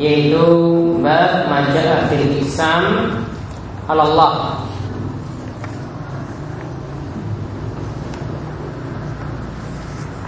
yaitu 0.00 0.46
bab 1.04 1.52
majalah 1.52 2.08
fil 2.08 2.40
isam 2.40 3.16
Allah 3.90 4.64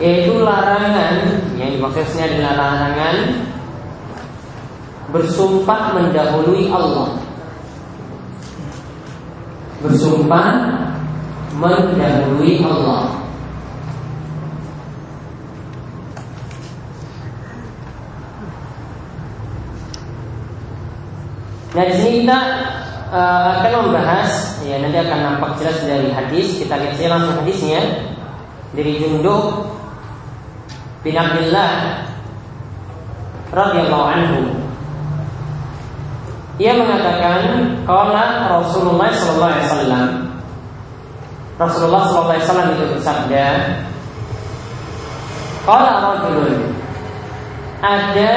yaitu 0.02 0.37
larangan 0.42 1.40
yang 1.56 1.70
dimaksudnya 1.78 2.28
adalah 2.28 2.52
larangan 2.59 3.16
bersumpah 5.14 5.95
mendahului 5.95 6.66
Allah. 6.68 7.15
Bersumpah 9.78 10.48
mendahului 11.54 12.66
Allah 12.66 13.23
Nah 21.74 21.82
di 21.90 21.94
sini 21.98 22.22
kita 22.22 22.38
uh, 23.10 23.58
akan 23.58 23.90
membahas 23.90 24.62
ya 24.62 24.78
nanti 24.78 24.98
akan 25.02 25.18
nampak 25.18 25.58
jelas 25.58 25.82
dari 25.82 26.08
hadis. 26.14 26.62
Kita 26.62 26.78
lihat 26.78 26.94
saja 26.94 27.10
langsung 27.18 27.36
hadisnya. 27.42 27.82
Dari 28.74 28.98
Junduk 28.98 29.70
bin 31.06 31.14
Abdullah 31.14 32.02
radhiyallahu 33.54 34.06
anhu. 34.06 34.40
Ia 36.58 36.74
mengatakan 36.78 37.38
qala 37.82 38.50
Rasulullah 38.50 39.10
sallallahu 39.10 39.52
alaihi 39.54 39.66
wasallam. 39.66 40.06
Rasulullah 41.54 42.02
sallallahu 42.10 42.34
alaihi 42.34 42.46
wasallam 42.46 42.68
itu 42.74 42.84
bersabda 42.98 43.46
Qala 45.64 45.92
rajulun 46.02 46.74
Ada 47.78 48.32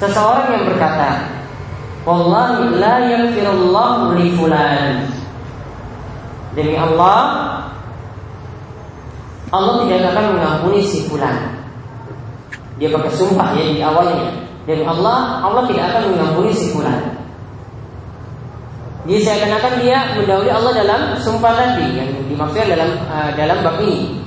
seseorang 0.00 0.48
yang 0.56 0.64
berkata 0.64 1.35
Wallahi 2.06 2.78
la 2.78 3.02
yaghfirullahu 3.02 4.14
li 4.14 4.30
fulan. 4.38 5.10
Demi 6.54 6.78
Allah 6.78 7.18
Allah 9.50 9.74
tidak 9.82 10.14
akan 10.14 10.24
mengampuni 10.38 10.86
si 10.86 11.10
fulan. 11.10 11.34
Dia 12.78 12.94
pakai 12.94 13.10
sumpah 13.10 13.58
ya 13.58 13.74
di 13.74 13.82
awalnya. 13.82 14.38
Demi 14.70 14.86
Allah 14.86 15.42
Allah 15.42 15.66
tidak 15.66 15.84
akan 15.90 16.14
mengampuni 16.14 16.54
si 16.54 16.70
fulan. 16.70 17.10
Dia 19.10 19.18
seakan-akan 19.26 19.74
dia 19.82 19.98
mendahului 20.14 20.50
Allah 20.50 20.72
dalam 20.78 21.00
sumpah 21.18 21.58
tadi 21.58 21.90
yang 21.94 22.10
dimaksudkan 22.30 22.70
dalam 22.70 22.90
uh, 23.10 23.30
dalam 23.34 23.58
bab 23.66 23.82
ini. 23.82 24.22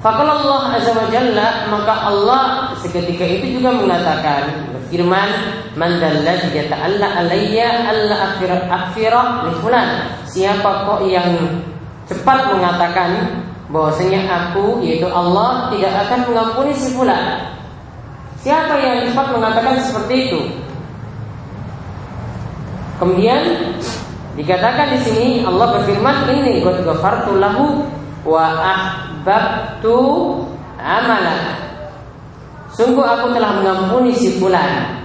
Fakal 0.00 0.24
Allah 0.24 0.72
azza 0.72 0.96
wa 0.96 1.04
jalla 1.12 1.68
maka 1.68 1.94
Allah 2.08 2.42
seketika 2.80 3.28
itu 3.28 3.60
juga 3.60 3.76
mengatakan 3.76 4.72
berfirman 4.88 5.30
man 5.76 6.00
dalladzi 6.00 6.48
yata'alla 6.56 7.20
alayya 7.20 7.92
alla 7.92 8.32
akhira 8.32 8.64
akhira 8.72 9.44
li 9.44 9.52
fulan. 9.60 10.16
Siapa 10.24 10.88
kok 10.88 11.04
yang 11.04 11.60
cepat 12.08 12.56
mengatakan 12.56 13.44
bahwasanya 13.68 14.24
aku 14.24 14.80
yaitu 14.80 15.04
Allah 15.12 15.68
tidak 15.76 15.92
akan 16.08 16.20
mengampuni 16.32 16.72
si 16.72 16.96
fulan? 16.96 17.52
Siapa 18.40 18.80
yang 18.80 19.12
cepat 19.12 19.28
mengatakan 19.28 19.76
seperti 19.84 20.14
itu? 20.32 20.40
Kemudian 22.96 23.44
dikatakan 24.40 24.96
di 24.96 24.98
sini 25.04 25.28
Allah 25.44 25.76
berfirman 25.76 26.32
ini 26.32 26.64
qad 26.64 26.80
ghafartu 26.80 27.36
lahu 27.36 27.84
wa 28.24 28.56
ahbabtu 28.56 30.00
amalan. 30.80 31.67
Sungguh 32.78 33.02
aku 33.02 33.34
telah 33.34 33.58
mengampuni 33.58 34.14
si 34.14 34.38
fulan. 34.38 35.02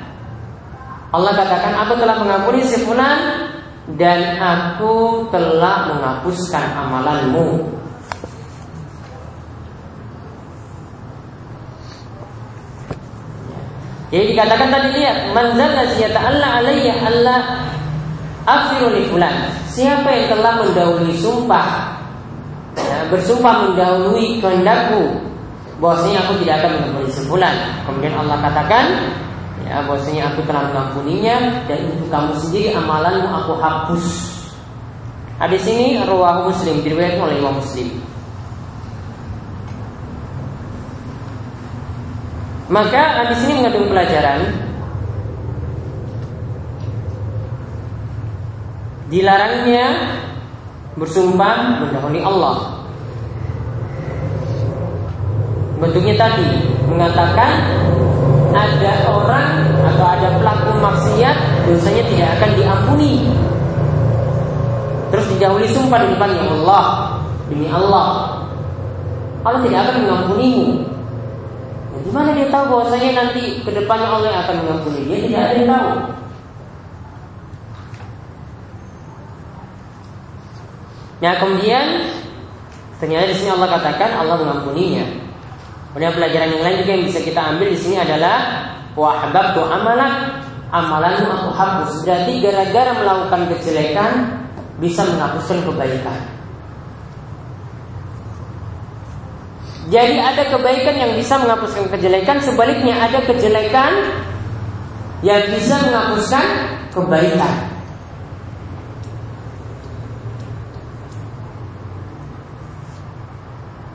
Allah 1.10 1.34
katakan 1.34 1.74
aku 1.74 1.98
telah 1.98 2.22
mengampuni 2.22 2.62
si 2.62 2.86
fulan 2.86 3.50
dan 3.98 4.38
aku 4.38 5.26
telah 5.34 5.90
menghapuskan 5.90 6.70
amalanmu. 6.70 7.74
Jadi 14.14 14.38
dikatakan 14.38 14.70
tadi 14.70 14.90
lihat 15.02 15.34
manzal 15.34 15.74
ziyata 15.98 16.22
Allah 16.22 16.62
alayya 16.62 16.94
Allah 17.02 17.42
afiru 18.46 18.94
li 18.94 19.10
fulan. 19.10 19.50
Siapa 19.74 20.14
yang 20.14 20.30
telah 20.30 20.62
mendahului 20.62 21.18
sumpah 21.18 21.98
ya, 22.78 23.10
bersumpah 23.10 23.66
mendahului 23.66 24.38
kehendakku 24.38 25.34
bahwasanya 25.82 26.30
aku 26.30 26.34
tidak 26.46 26.62
akan 26.62 26.72
mengampuni 26.78 27.10
sebulan. 27.24 27.88
Kemudian 27.88 28.14
Allah 28.20 28.38
katakan, 28.44 28.86
ya 29.64 29.82
bahwasanya 29.88 30.36
aku 30.36 30.44
telah 30.44 30.70
mengampuninya 30.70 31.66
dan 31.66 31.80
untuk 31.96 32.08
kamu 32.12 32.34
sendiri 32.38 32.76
amalanmu 32.76 33.28
aku 33.32 33.54
hapus. 33.58 34.06
Hadis 35.40 35.64
ini 35.66 36.04
ruwah 36.04 36.46
Muslim 36.46 36.84
diriwayatkan 36.84 37.24
oleh 37.24 37.36
Imam 37.40 37.58
Muslim. 37.58 37.90
Maka 42.72 43.22
hadis 43.22 43.44
ini 43.44 43.60
mengandung 43.60 43.92
pelajaran 43.92 44.40
dilarangnya 49.14 49.86
bersumpah 50.98 51.86
mendahului 51.86 52.22
Allah. 52.26 52.73
Bentuknya 55.84 56.16
tadi 56.16 56.48
mengatakan 56.88 57.52
ada 58.56 58.94
orang 59.12 59.84
atau 59.84 60.06
ada 60.08 60.40
pelaku 60.40 60.80
maksiat 60.80 61.68
dosanya 61.68 62.04
tidak 62.08 62.30
akan 62.40 62.50
diampuni. 62.56 63.14
Terus 65.12 65.28
didahului 65.36 65.68
sumpah 65.68 66.08
di 66.08 66.16
depan 66.16 66.32
ya 66.32 66.46
Allah 66.48 66.86
demi 67.52 67.68
Allah 67.68 68.40
Allah 69.44 69.60
tidak 69.68 69.80
akan 69.84 69.96
mengampunimu. 70.08 70.68
Nah, 71.92 72.00
gimana 72.08 72.30
dia 72.32 72.48
tahu 72.48 72.64
bahwasanya 72.72 73.10
nanti 73.20 73.60
ke 73.60 73.70
depannya 73.76 74.08
Allah 74.08 74.28
yang 74.32 74.42
akan 74.48 74.56
mengampuni 74.64 75.00
dia? 75.04 75.18
Tidak 75.20 75.42
ada 75.44 75.54
yang 75.60 75.68
tahu. 75.68 75.92
Nah 81.24 81.34
kemudian 81.40 81.86
ternyata 83.04 83.32
di 83.32 83.36
sini 83.36 83.52
Allah 83.52 83.68
katakan 83.80 84.10
Allah 84.16 84.40
mengampuninya. 84.40 85.33
Kemudian 85.94 86.18
pelajaran 86.18 86.50
yang 86.58 86.64
lain 86.66 86.78
juga 86.82 86.92
yang 86.98 87.06
bisa 87.06 87.20
kita 87.22 87.42
ambil 87.54 87.70
di 87.70 87.78
sini 87.78 88.02
adalah 88.02 88.66
wahbab 88.98 89.54
tu 89.54 89.62
amalan 89.62 90.42
amalanmu 90.74 91.30
aku 91.30 91.50
hapus. 91.54 92.02
Berarti 92.02 92.42
gara-gara 92.42 92.92
melakukan 92.98 93.42
kejelekan 93.54 94.12
bisa 94.82 95.06
menghapuskan 95.06 95.62
kebaikan. 95.70 96.20
Jadi 99.94 100.18
ada 100.18 100.50
kebaikan 100.50 100.96
yang 100.98 101.12
bisa 101.14 101.38
menghapuskan 101.38 101.86
kejelekan, 101.94 102.42
sebaliknya 102.42 102.98
ada 102.98 103.22
kejelekan 103.30 103.94
yang 105.22 105.46
bisa 105.54 105.78
menghapuskan 105.78 106.46
kebaikan. 106.90 107.70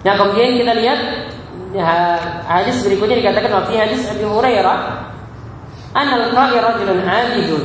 Nah 0.07 0.15
kemudian 0.15 0.63
kita 0.63 0.73
lihat 0.79 1.01
hadis 2.49 2.81
berikutnya 2.85 3.21
dikatakan 3.21 3.51
waktu 3.61 3.77
hadis 3.77 4.09
Abi 4.09 4.25
Hurairah 4.25 4.79
anal 5.93 6.33
qa'ir 6.33 6.63
rajulun 6.65 7.05
abidun. 7.05 7.65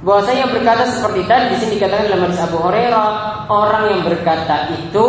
Bahwasanya 0.00 0.48
berkata 0.48 0.88
seperti 0.88 1.28
tadi 1.28 1.44
di 1.52 1.56
sini 1.60 1.72
dikatakan 1.76 2.08
dalam 2.08 2.28
hadis 2.28 2.40
Abu 2.40 2.58
Hurairah 2.60 3.08
orang 3.48 3.84
yang 3.92 4.02
berkata 4.04 4.72
itu 4.72 5.06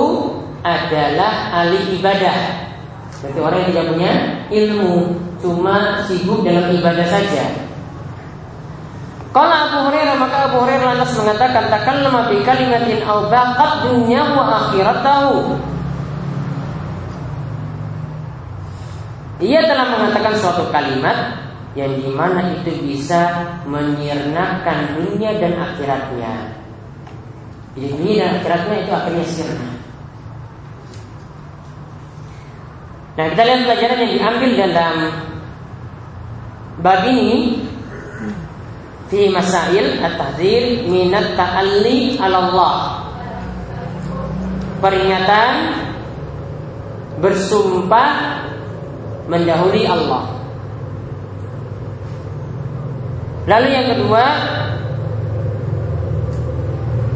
adalah 0.62 1.64
ahli 1.64 1.96
ibadah. 2.00 2.38
Berarti 3.22 3.40
orang 3.40 3.58
yang 3.62 3.70
tidak 3.72 3.86
punya 3.94 4.12
ilmu 4.50 4.96
cuma 5.42 6.06
sibuk 6.06 6.44
dalam 6.44 6.70
ibadah 6.74 7.08
saja. 7.08 7.44
Kalau 9.32 9.56
Abu 9.56 9.78
Hurairah 9.88 10.16
maka 10.20 10.38
Abu 10.52 10.60
Hurairah 10.60 10.86
lantas 10.92 11.16
mengatakan 11.16 11.72
takallama 11.72 12.28
bi 12.28 12.44
kalimatin 12.44 13.00
au 13.08 13.32
baqat 13.32 13.88
dunyahu 13.88 14.36
wa 14.36 14.46
akhiratahu 14.68 15.56
ia 19.42 19.66
telah 19.66 19.90
mengatakan 19.90 20.38
suatu 20.38 20.70
kalimat 20.70 21.42
yang 21.74 21.98
di 21.98 22.10
mana 22.14 22.54
itu 22.62 22.72
bisa 22.86 23.48
menyirnakan 23.66 25.02
dunia 25.02 25.40
dan 25.42 25.58
akhiratnya. 25.58 26.34
Jadi 27.74 27.88
dunia 27.96 28.14
dan 28.22 28.32
akhiratnya 28.38 28.78
itu 28.86 28.92
akhirnya 28.94 29.26
sirna. 29.26 29.70
Nah 33.12 33.26
kita 33.34 33.42
lihat 33.44 33.62
pelajaran 33.68 33.98
yang 34.08 34.14
diambil 34.16 34.52
dalam 34.56 34.96
bab 36.80 37.02
ini 37.10 37.60
fi 39.12 39.28
masail 39.28 40.00
at-tahdzir 40.00 40.88
minat 40.88 41.36
ta'alli 41.36 42.16
'ala 42.22 42.38
Allah. 42.50 42.78
Peringatan 44.82 45.52
bersumpah 47.22 48.41
mendahului 49.30 49.84
Allah. 49.86 50.24
Lalu 53.50 53.68
yang 53.74 53.86
kedua, 53.98 54.26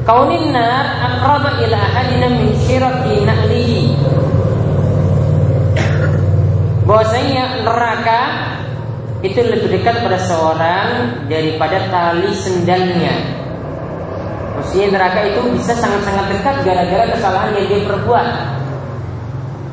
kaunin 0.09 0.49
nar 0.49 0.85
aqraba 1.05 1.61
ila 1.61 1.77
ahadina 1.77 2.27
min 2.33 2.49
syirati 2.65 3.21
na'lihi. 3.21 3.81
Bahwasanya 6.85 7.65
neraka 7.65 8.21
itu 9.25 9.41
lebih 9.41 9.73
dekat 9.73 10.05
pada 10.05 10.21
seorang 10.21 10.89
daripada 11.25 11.81
tali 11.89 12.29
sendalnya. 12.33 13.15
Maksudnya 14.57 14.97
neraka 14.97 15.19
itu 15.29 15.39
bisa 15.57 15.73
sangat-sangat 15.77 16.25
dekat 16.31 16.55
gara-gara 16.61 17.05
kesalahan 17.09 17.53
yang 17.57 17.65
dia 17.69 17.79
perbuat. 17.89 18.27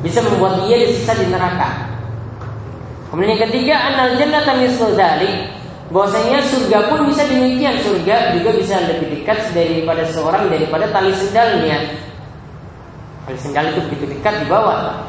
Bisa 0.05 0.19
membuat 0.25 0.65
dia 0.65 0.85
disisa 0.85 1.17
di 1.17 1.29
neraka. 1.29 1.82
Kemudian 3.13 3.37
yang 3.37 3.45
ketiga, 3.45 3.75
anal 3.77 4.17
jannata 4.17 4.57
mislu. 4.57 4.97
Bahwasanya 5.93 6.41
surga 6.49 6.89
pun 6.89 7.05
bisa 7.05 7.29
demikian. 7.29 7.77
Surga 7.85 8.33
juga 8.33 8.57
bisa 8.57 8.81
lebih 8.89 9.21
dekat 9.21 9.53
daripada 9.53 10.01
seorang 10.09 10.49
daripada 10.49 10.89
tali 10.89 11.13
sendalnya. 11.13 11.93
Tali 13.29 13.37
sendal 13.37 13.69
itu 13.69 13.85
begitu 13.85 14.17
dekat 14.17 14.41
di 14.41 14.49
bawah. 14.49 15.05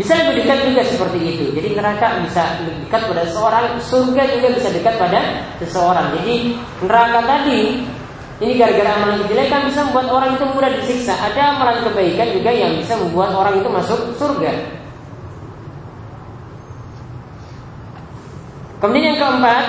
Bisa 0.00 0.16
lebih 0.16 0.48
dekat 0.48 0.64
juga 0.64 0.80
seperti 0.88 1.18
itu. 1.28 1.44
Jadi 1.52 1.76
neraka 1.76 2.24
bisa 2.24 2.64
lebih 2.64 2.88
dekat 2.88 3.04
pada 3.04 3.22
seseorang, 3.28 3.64
surga 3.76 4.22
juga 4.40 4.48
bisa 4.56 4.68
dekat 4.72 4.94
pada 4.96 5.20
seseorang. 5.60 6.16
Jadi 6.16 6.56
neraka 6.80 7.20
tadi 7.36 7.84
ini 8.40 8.52
gara-gara 8.56 8.96
amalan 8.96 9.20
kejelekan 9.28 9.68
bisa 9.68 9.84
membuat 9.92 10.08
orang 10.08 10.40
itu 10.40 10.44
mudah 10.48 10.72
disiksa. 10.72 11.12
Ada 11.20 11.60
amalan 11.60 11.84
kebaikan 11.84 12.32
juga 12.32 12.48
yang 12.48 12.80
bisa 12.80 12.96
membuat 12.96 13.36
orang 13.36 13.60
itu 13.60 13.68
masuk 13.68 14.00
surga. 14.16 14.85
Kemudian 18.76 19.16
yang 19.16 19.18
keempat, 19.18 19.64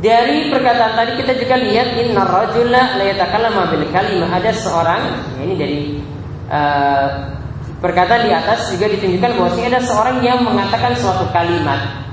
dari 0.00 0.48
perkataan 0.48 0.94
tadi 0.96 1.12
kita 1.18 1.32
juga 1.36 1.56
lihat 1.60 1.88
inna 1.98 2.22
rajula 2.24 2.82
la 2.96 3.04
yatakallama 3.04 3.68
bil 3.74 3.86
kalimah. 3.90 4.30
Ada 4.38 4.50
seorang, 4.54 5.02
ini 5.42 5.54
dari 5.58 5.80
uh, 6.48 7.08
Perkataan 7.80 8.28
di 8.28 8.32
atas 8.36 8.76
juga 8.76 8.92
ditunjukkan 8.92 9.40
bahwa 9.40 9.56
ada 9.56 9.80
seorang 9.80 10.20
yang 10.20 10.44
mengatakan 10.44 10.92
suatu 10.92 11.24
kalimat. 11.32 12.04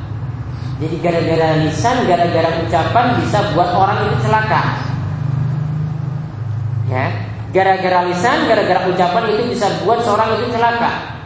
Jadi 0.79 0.95
gara-gara 1.03 1.59
lisan, 1.59 2.07
gara-gara 2.07 2.63
ucapan 2.63 3.19
bisa 3.19 3.51
buat 3.51 3.75
orang 3.75 4.07
itu 4.07 4.15
celaka. 4.23 4.63
Ya, 6.87 7.11
gara-gara 7.51 8.07
lisan, 8.07 8.47
gara-gara 8.47 8.87
ucapan 8.87 9.23
itu 9.35 9.43
bisa 9.51 9.67
buat 9.83 9.99
seorang 10.07 10.39
itu 10.39 10.55
celaka. 10.55 11.16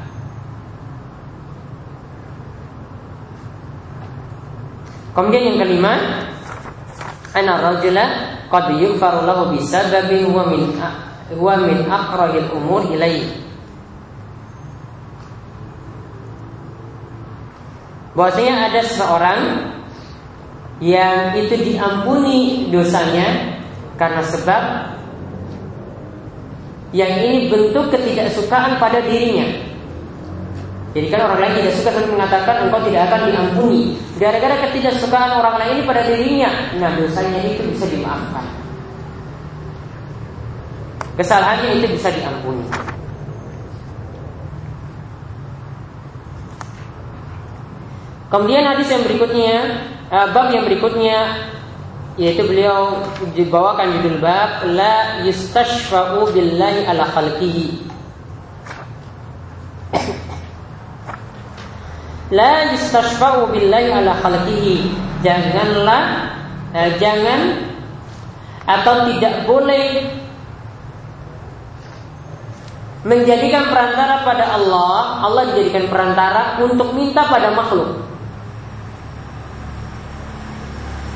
Kemudian 5.11 5.43
yang 5.53 5.57
kelima, 5.59 5.93
ana 7.35 7.53
rajula 7.59 8.05
qad 8.51 8.75
yughfaru 8.79 9.27
lahu 9.27 9.55
bisababin 9.55 10.31
wa 10.31 10.47
min 10.47 10.75
wa 11.35 11.55
min 11.63 11.87
aqrahil 11.87 12.51
umur 12.51 12.83
ilaihi 12.91 13.41
bahwasanya 18.11 18.67
ada 18.67 18.81
seseorang 18.83 19.41
yang 20.83 21.37
itu 21.39 21.55
diampuni 21.55 22.67
dosanya 22.67 23.55
karena 23.95 24.19
sebab 24.25 24.63
yang 26.91 27.11
ini 27.23 27.47
bentuk 27.47 27.87
ketidaksukaan 27.87 28.75
pada 28.75 28.99
dirinya. 28.99 29.70
Jadi 30.91 31.07
kan 31.07 31.23
orang 31.23 31.39
lain 31.39 31.53
tidak 31.63 31.73
suka 31.79 31.89
dan 31.95 32.05
mengatakan 32.11 32.55
engkau 32.67 32.83
tidak 32.83 33.07
akan 33.07 33.21
diampuni. 33.31 33.95
Gara-gara 34.19 34.55
ketidaksukaan 34.67 35.39
orang 35.39 35.55
lain 35.57 35.71
ini 35.79 35.83
pada 35.88 36.03
dirinya 36.03 36.51
Nah 36.77 36.91
dosanya 36.99 37.39
itu 37.47 37.63
bisa 37.71 37.88
dimaafkan. 37.88 38.45
Kesalahannya 41.15 41.79
itu 41.79 41.88
bisa 41.95 42.11
diampuni. 42.11 42.65
Kemudian 48.31 48.63
hadis 48.63 48.88
yang 48.88 49.03
berikutnya, 49.03 49.55
uh, 50.07 50.27
bab 50.31 50.55
yang 50.55 50.63
berikutnya 50.63 51.51
yaitu 52.19 52.43
beliau 52.43 52.99
dibawakan 53.35 53.95
judul 53.99 54.19
bab 54.19 54.67
la 54.67 55.23
yustashfa'u 55.23 56.31
billahi 56.31 56.83
ala 56.88 57.07
khalqihi. 57.07 57.90
La 62.31 62.71
yustashfa'u 62.73 63.51
billahi 63.51 63.91
ala 63.91 64.17
khalqihi. 64.23 64.89
Janganlah 65.21 66.01
uh, 66.73 66.89
jangan 66.97 67.69
atau 68.65 69.05
tidak 69.11 69.45
boleh 69.45 70.07
menjadikan 73.05 73.69
perantara 73.69 74.25
pada 74.25 74.57
Allah, 74.57 75.25
Allah 75.25 75.43
dijadikan 75.53 75.89
perantara 75.89 76.61
untuk 76.61 76.93
minta 76.97 77.25
pada 77.29 77.53
makhluk. 77.53 78.11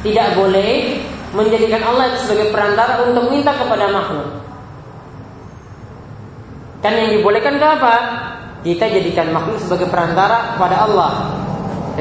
tidak 0.06 0.38
boleh 0.38 1.02
menjadikan 1.34 1.82
Allah 1.82 2.14
sebagai 2.22 2.54
perantara 2.54 3.02
untuk 3.10 3.26
minta 3.34 3.58
kepada 3.58 3.90
makhluk. 3.90 4.30
Kan 6.86 6.94
yang 6.94 7.18
dibolehkan 7.18 7.58
ke 7.58 7.66
apa? 7.66 7.96
Kita 8.66 8.90
jadikan 8.90 9.30
makhluk 9.30 9.62
sebagai 9.62 9.86
perantara 9.94 10.58
kepada 10.58 10.90
Allah 10.90 11.12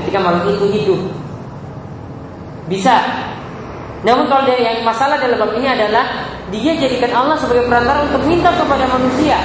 ketika 0.00 0.16
makhluk 0.16 0.56
itu 0.56 0.66
hidup. 0.80 1.00
Bisa. 2.72 3.04
Namun 4.00 4.24
kalau 4.32 4.48
dari 4.48 4.64
yang 4.64 4.80
masalah 4.80 5.20
dalam 5.20 5.36
bab 5.36 5.52
ini 5.60 5.68
adalah 5.68 6.24
dia 6.48 6.72
jadikan 6.76 7.12
Allah 7.12 7.36
sebagai 7.36 7.68
perantara 7.68 8.08
untuk 8.08 8.24
minta 8.24 8.48
kepada 8.56 8.84
manusia. 8.88 9.36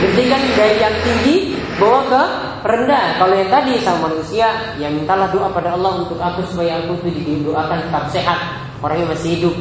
Jadikan 0.00 0.40
dari 0.54 0.76
yang 0.78 0.96
tinggi 1.02 1.36
bawa 1.76 2.00
ke 2.06 2.22
rendah. 2.64 3.04
Kalau 3.18 3.34
yang 3.34 3.50
tadi 3.50 3.82
sama 3.82 4.10
manusia, 4.10 4.48
ya 4.78 4.88
mintalah 4.88 5.26
doa 5.34 5.50
pada 5.50 5.74
Allah 5.74 6.06
untuk 6.06 6.22
aku 6.22 6.46
supaya 6.48 6.80
aku 6.80 7.02
itu 7.08 7.20
didoakan 7.22 7.88
tetap 7.88 8.04
sehat, 8.14 8.38
orangnya 8.78 9.10
masih 9.10 9.38
hidup. 9.38 9.56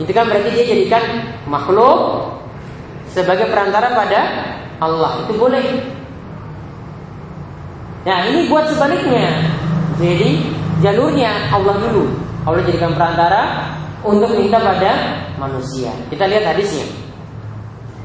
Itu 0.00 0.10
kan 0.16 0.30
berarti 0.30 0.48
dia 0.56 0.64
jadikan 0.64 1.02
makhluk 1.44 2.32
sebagai 3.12 3.50
perantara 3.50 3.92
pada 3.94 4.20
Allah. 4.80 5.26
Itu 5.26 5.36
boleh. 5.36 5.62
Nah 8.06 8.18
ini 8.30 8.48
buat 8.48 8.70
sebaliknya. 8.70 9.28
Jadi 10.00 10.40
jalurnya 10.80 11.52
Allah 11.52 11.76
dulu. 11.76 12.08
Allah 12.48 12.64
jadikan 12.64 12.96
perantara 12.96 13.68
untuk 14.00 14.32
minta 14.32 14.56
pada 14.56 15.20
manusia. 15.36 15.92
Kita 16.08 16.24
lihat 16.24 16.56
hadisnya. 16.56 16.88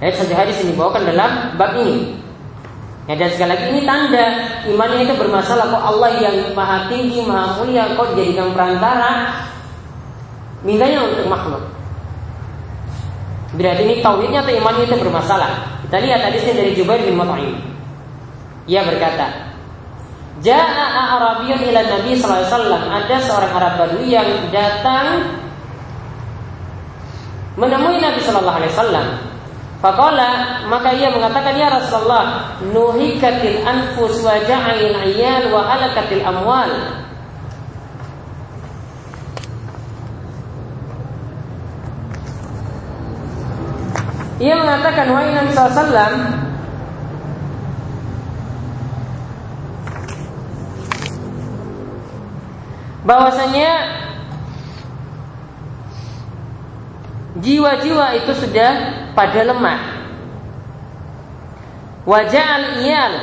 Ayat 0.04 0.20
satu 0.20 0.36
hadis 0.36 0.60
ini 0.60 0.76
dibawakan 0.76 1.08
dalam 1.08 1.32
bab 1.56 1.72
ini. 1.80 2.20
Ya 3.06 3.14
dan 3.16 3.30
sekali 3.32 3.54
lagi 3.54 3.66
ini 3.70 3.82
tanda 3.86 4.26
imannya 4.66 5.06
itu 5.06 5.14
bermasalah 5.14 5.70
kok 5.70 5.84
Allah 5.94 6.10
yang 6.20 6.36
maha 6.58 6.90
tinggi, 6.90 7.22
maha 7.22 7.62
mulia 7.62 7.94
kok 7.94 8.18
dijadikan 8.18 8.50
perantara 8.50 9.30
mintanya 10.66 11.06
untuk 11.06 11.30
makhluk. 11.30 11.75
Berarti 13.56 13.82
ini 13.88 13.96
tauhidnya 14.04 14.44
atau 14.44 14.52
imannya 14.52 14.84
itu 14.84 14.96
bermasalah. 15.00 15.80
Kita 15.88 15.98
lihat 16.04 16.22
hadisnya 16.28 16.54
dari 16.60 16.72
Jubair 16.76 17.02
bin 17.08 17.16
Mut'im. 17.16 17.56
Ia 18.68 18.82
berkata, 18.84 19.56
Ja'a 20.44 21.16
Arabiyun 21.16 21.64
ila 21.72 21.80
Nabi 21.80 22.20
sallallahu 22.20 22.44
alaihi 22.44 22.52
wasallam. 22.52 22.84
Ada 22.92 23.16
seorang 23.24 23.52
Arab 23.56 23.74
Badui 23.80 24.08
yang 24.12 24.30
datang 24.52 25.08
menemui 27.56 28.04
Nabi 28.04 28.20
sallallahu 28.20 28.58
alaihi 28.60 28.74
wasallam. 28.76 29.08
Fakola 29.80 30.30
maka 30.68 30.92
ia 30.98 31.14
mengatakan 31.14 31.56
ya 31.56 31.70
Rasulullah 31.70 32.58
nuhikatil 32.68 33.64
anfus 33.64 34.24
wa 34.26 34.36
ja'il 34.44 34.92
ayal 34.92 35.54
wa 35.54 35.62
halakatil 35.64 36.24
amwal. 36.26 36.72
Ia 44.36 44.52
mengatakan 44.60 45.08
wahai 45.16 45.32
Nabi 45.32 45.52
SAW 45.56 46.44
bahwasanya 53.08 53.72
jiwa-jiwa 57.40 58.20
itu 58.20 58.32
sudah 58.36 58.72
pada 59.16 59.40
lemah. 59.46 59.82
Wajah 62.04 62.46
al 62.60 62.66
iyal. 62.84 63.14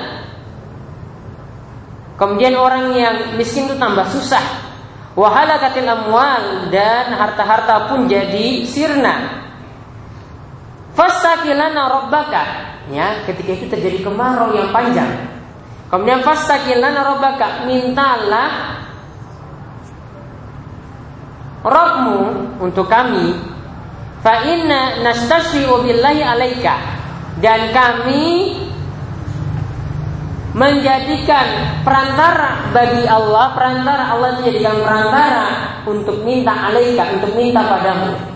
Kemudian 2.16 2.54
orang 2.56 2.94
yang 2.96 3.16
miskin 3.36 3.68
itu 3.68 3.76
tambah 3.76 4.08
susah. 4.08 4.42
Wahala 5.12 5.60
katil 5.60 5.84
amwal 5.84 6.72
dan 6.72 7.12
harta-harta 7.12 7.92
pun 7.92 8.08
jadi 8.08 8.64
sirna. 8.64 9.41
Fastakilana 10.92 11.88
rabbaka. 11.88 12.42
Ya, 12.92 13.24
ketika 13.24 13.56
itu 13.56 13.66
terjadi 13.72 14.04
kemarau 14.04 14.52
yang 14.52 14.68
panjang. 14.74 15.08
Kemudian 15.88 16.20
fastakilana 16.24 17.00
rabbaka, 17.04 17.64
mintalah 17.68 18.80
Rabbmu 21.62 22.18
untuk 22.58 22.90
kami 22.90 23.38
fa 24.18 24.42
inna 24.42 24.98
nastashfi'u 25.06 25.86
billahi 25.86 26.22
alaika 26.26 26.74
dan 27.38 27.70
kami 27.70 28.58
menjadikan 30.52 31.80
perantara 31.86 32.66
bagi 32.74 33.06
Allah, 33.06 33.54
perantara 33.56 34.04
Allah 34.10 34.42
menjadikan 34.42 34.74
perantara 34.84 35.46
untuk 35.86 36.20
minta 36.26 36.50
alaika, 36.50 37.14
untuk 37.14 37.30
minta 37.38 37.62
padamu. 37.62 38.31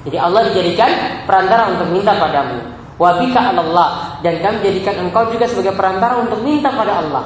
Jadi 0.00 0.16
Allah 0.16 0.48
dijadikan 0.48 0.90
perantara 1.28 1.76
untuk 1.76 1.92
minta 1.92 2.16
padamu. 2.16 2.80
Wabika 3.00 3.56
Allah 3.56 4.20
dan 4.20 4.44
kami 4.44 4.60
jadikan 4.60 5.08
engkau 5.08 5.32
juga 5.32 5.48
sebagai 5.48 5.72
perantara 5.72 6.20
untuk 6.20 6.40
minta 6.44 6.68
pada 6.68 7.00
Allah. 7.00 7.24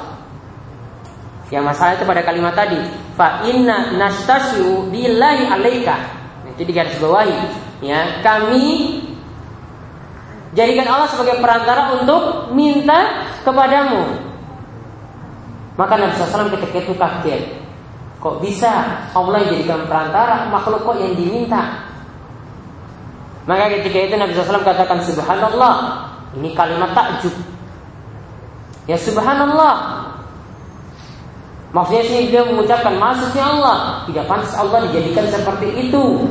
Yang 1.51 1.63
masalah 1.67 1.91
itu 1.99 2.05
pada 2.07 2.23
kalimat 2.23 2.55
tadi, 2.55 2.79
fa 3.13 3.43
inna 3.43 3.91
nastasyu 3.99 4.87
billahi 4.87 5.51
alaika. 5.51 5.95
Itu 6.55 6.63
di 6.63 6.71
garis 6.71 6.95
bawahi. 6.97 7.35
Ya, 7.83 8.23
kami 8.23 9.03
jadikan 10.55 10.87
Allah 10.87 11.11
sebagai 11.11 11.43
perantara 11.43 11.91
untuk 11.99 12.55
minta 12.55 13.27
kepadamu. 13.43 14.25
Maka 15.75 15.99
Nabi 15.99 16.15
SAW 16.15 16.55
ketika 16.55 16.87
itu 16.87 16.95
kaget. 16.95 17.43
Kok 18.23 18.39
bisa 18.39 18.71
Allah 19.11 19.43
jadikan 19.43 19.83
perantara 19.85 20.47
makhluk 20.47 20.87
kok 20.87 20.97
yang 20.97 21.13
diminta? 21.19 21.93
Maka 23.45 23.69
ketika 23.77 23.97
itu 24.09 24.15
Nabi 24.17 24.33
SAW 24.33 24.65
katakan 24.65 25.01
Subhanallah. 25.05 25.75
Ini 26.35 26.51
kalimat 26.57 26.91
takjub. 26.97 27.33
Ya 28.89 28.97
Subhanallah. 28.97 30.05
Maksudnya 31.75 32.03
sini 32.07 32.31
dia 32.31 32.39
mengucapkan 32.47 32.95
maksudnya 32.95 33.43
Allah 33.51 34.07
Tidak 34.07 34.23
pantas 34.31 34.55
Allah 34.55 34.87
dijadikan 34.87 35.27
seperti 35.27 35.67
itu 35.75 36.23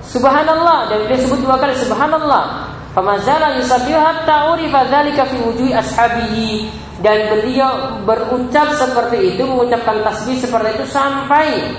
Subhanallah 0.00 0.88
dan 0.88 1.04
dia 1.04 1.20
sebut 1.20 1.44
dua 1.44 1.60
kali 1.60 1.76
Subhanallah 1.76 2.72
Famazala 2.96 3.60
yusabbihu 3.60 4.00
hatta 4.00 4.56
urifa 4.56 4.88
fi 4.88 5.66
ashabihi 5.76 6.72
dan 7.04 7.28
beliau 7.28 8.00
berucap 8.08 8.72
seperti 8.72 9.36
itu 9.36 9.44
mengucapkan 9.44 10.00
tasbih 10.00 10.40
seperti 10.40 10.80
itu 10.80 10.86
sampai 10.88 11.76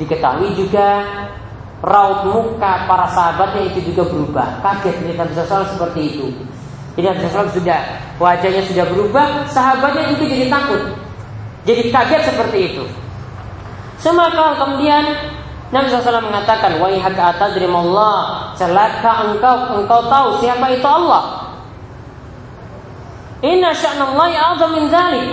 diketahui 0.00 0.54
juga 0.58 1.04
raut 1.84 2.26
muka 2.30 2.88
para 2.88 3.06
sahabatnya 3.12 3.70
itu 3.70 3.92
juga 3.92 4.08
berubah 4.08 4.48
kaget 4.64 4.94
melihat 5.04 5.28
Nabi 5.28 5.66
seperti 5.70 6.00
itu 6.14 6.26
jadi 6.94 7.06
Nabi 7.12 7.18
SAW 7.26 7.50
sudah 7.50 7.80
wajahnya 8.18 8.62
sudah 8.66 8.84
berubah 8.88 9.26
sahabatnya 9.50 10.14
itu 10.16 10.24
jadi 10.26 10.46
takut 10.50 10.82
jadi 11.68 11.82
kaget 11.92 12.22
seperti 12.32 12.58
itu 12.72 12.84
semaka 14.00 14.58
kemudian 14.58 15.34
Nabi 15.74 15.90
SAW 15.90 16.22
mengatakan, 16.22 16.78
Wahai 16.78 17.02
Allah, 17.02 18.54
celaka 18.54 19.26
engkau, 19.26 19.82
engkau 19.82 20.06
tahu 20.06 20.28
siapa 20.38 20.70
itu 20.70 20.86
Allah. 20.86 21.50
Inna 23.42 23.74
sya'nallahi 23.74 24.38
a'zam 24.38 24.70
min 24.70 24.86
dzalik. 24.86 25.26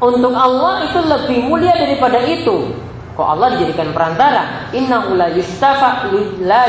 Untuk 0.00 0.32
Allah 0.32 0.88
itu 0.88 1.00
lebih 1.04 1.38
mulia 1.52 1.76
daripada 1.76 2.16
itu. 2.24 2.72
Kok 3.20 3.36
Allah 3.36 3.52
dijadikan 3.52 3.92
perantara? 3.92 4.72
Inna 4.72 5.04
la 5.12 5.28
yustafa 5.28 6.08
la 6.40 6.64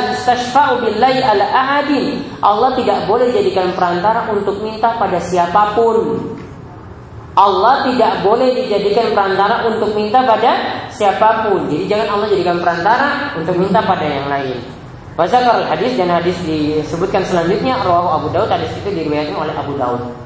ala 1.08 1.46
ahadin. 1.48 2.28
Allah 2.44 2.76
tidak 2.76 3.08
boleh 3.08 3.32
jadikan 3.32 3.72
perantara 3.72 4.28
untuk 4.28 4.60
minta 4.60 5.00
pada 5.00 5.16
siapa 5.24 5.72
pun. 5.80 6.20
Allah 7.40 7.88
tidak 7.88 8.20
boleh 8.28 8.52
dijadikan 8.52 9.16
perantara 9.16 9.64
untuk 9.64 9.96
minta 9.96 10.28
pada 10.28 10.84
siapa 10.92 11.48
pun. 11.48 11.72
Jadi 11.72 11.88
jangan 11.88 12.20
Allah 12.20 12.28
jadikan 12.28 12.60
perantara 12.60 13.32
untuk 13.40 13.56
minta 13.56 13.80
pada 13.80 14.04
yang 14.04 14.28
lain. 14.28 14.60
Wazakar 15.16 15.72
hadis 15.72 15.96
dan 15.96 16.12
hadis 16.12 16.36
disebutkan 16.44 17.24
selanjutnya 17.24 17.80
rawahu 17.80 18.12
Abu 18.12 18.28
Daud 18.36 18.52
hadis 18.52 18.76
itu 18.76 18.92
diriwayatkan 18.92 19.40
oleh 19.40 19.56
Abu 19.56 19.80
Daud. 19.80 20.21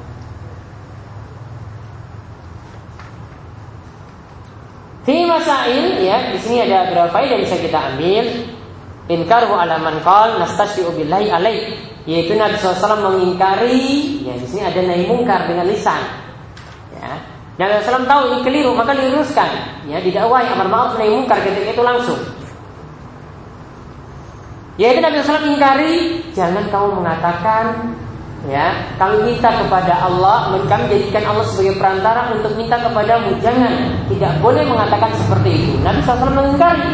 Fi 5.06 5.22
masail 5.22 6.02
ya 6.02 6.34
di 6.34 6.38
sini 6.42 6.66
ada 6.66 6.90
beberapa 6.90 7.14
faedah 7.14 7.38
bisa 7.38 7.54
kita 7.62 7.94
ambil. 7.94 8.26
Inkaru 9.06 9.54
ala 9.54 9.78
man 9.78 10.02
qal 10.02 10.42
nastasyi'u 10.42 10.90
billahi 10.98 11.30
alaih 11.30 11.78
yaitu 12.10 12.34
Nabi 12.34 12.58
SAW 12.58 12.98
mengingkari 13.06 14.18
ya 14.26 14.34
di 14.34 14.46
sini 14.50 14.66
ada 14.66 14.82
nahi 14.82 15.06
mungkar 15.06 15.46
dengan 15.46 15.70
lisan 15.70 16.26
Ya. 16.96 17.12
Nabi 17.56 17.80
SAW 17.84 18.08
tahu 18.08 18.22
ini 18.32 18.38
keliru 18.44 18.72
maka 18.76 18.92
diluruskan. 18.92 19.48
Ya, 19.88 20.00
didakwahi 20.00 20.48
amar 20.52 20.68
ma'ruf 20.68 20.94
nahi 21.00 21.12
munkar 21.12 21.40
ketika 21.40 21.72
itu 21.72 21.82
langsung. 21.84 22.20
Yaitu 24.76 25.00
Nabi 25.00 25.24
SAW 25.24 25.44
ingkari 25.48 26.20
jangan 26.36 26.68
kamu 26.68 27.00
mengatakan 27.00 27.96
ya 28.46 28.94
kami 28.94 29.34
minta 29.34 29.50
kepada 29.50 30.06
Allah 30.06 30.54
kami 30.70 30.84
jadikan 30.86 31.34
Allah 31.34 31.46
sebagai 31.50 31.78
perantara 31.78 32.30
untuk 32.34 32.54
minta 32.54 32.78
kepadamu. 32.78 33.38
Jangan 33.42 33.72
tidak 34.10 34.32
boleh 34.38 34.62
mengatakan 34.66 35.10
seperti 35.18 35.50
itu. 35.52 35.72
Nabi 35.82 36.00
SAW 36.02 36.32
mengingkari. 36.32 36.88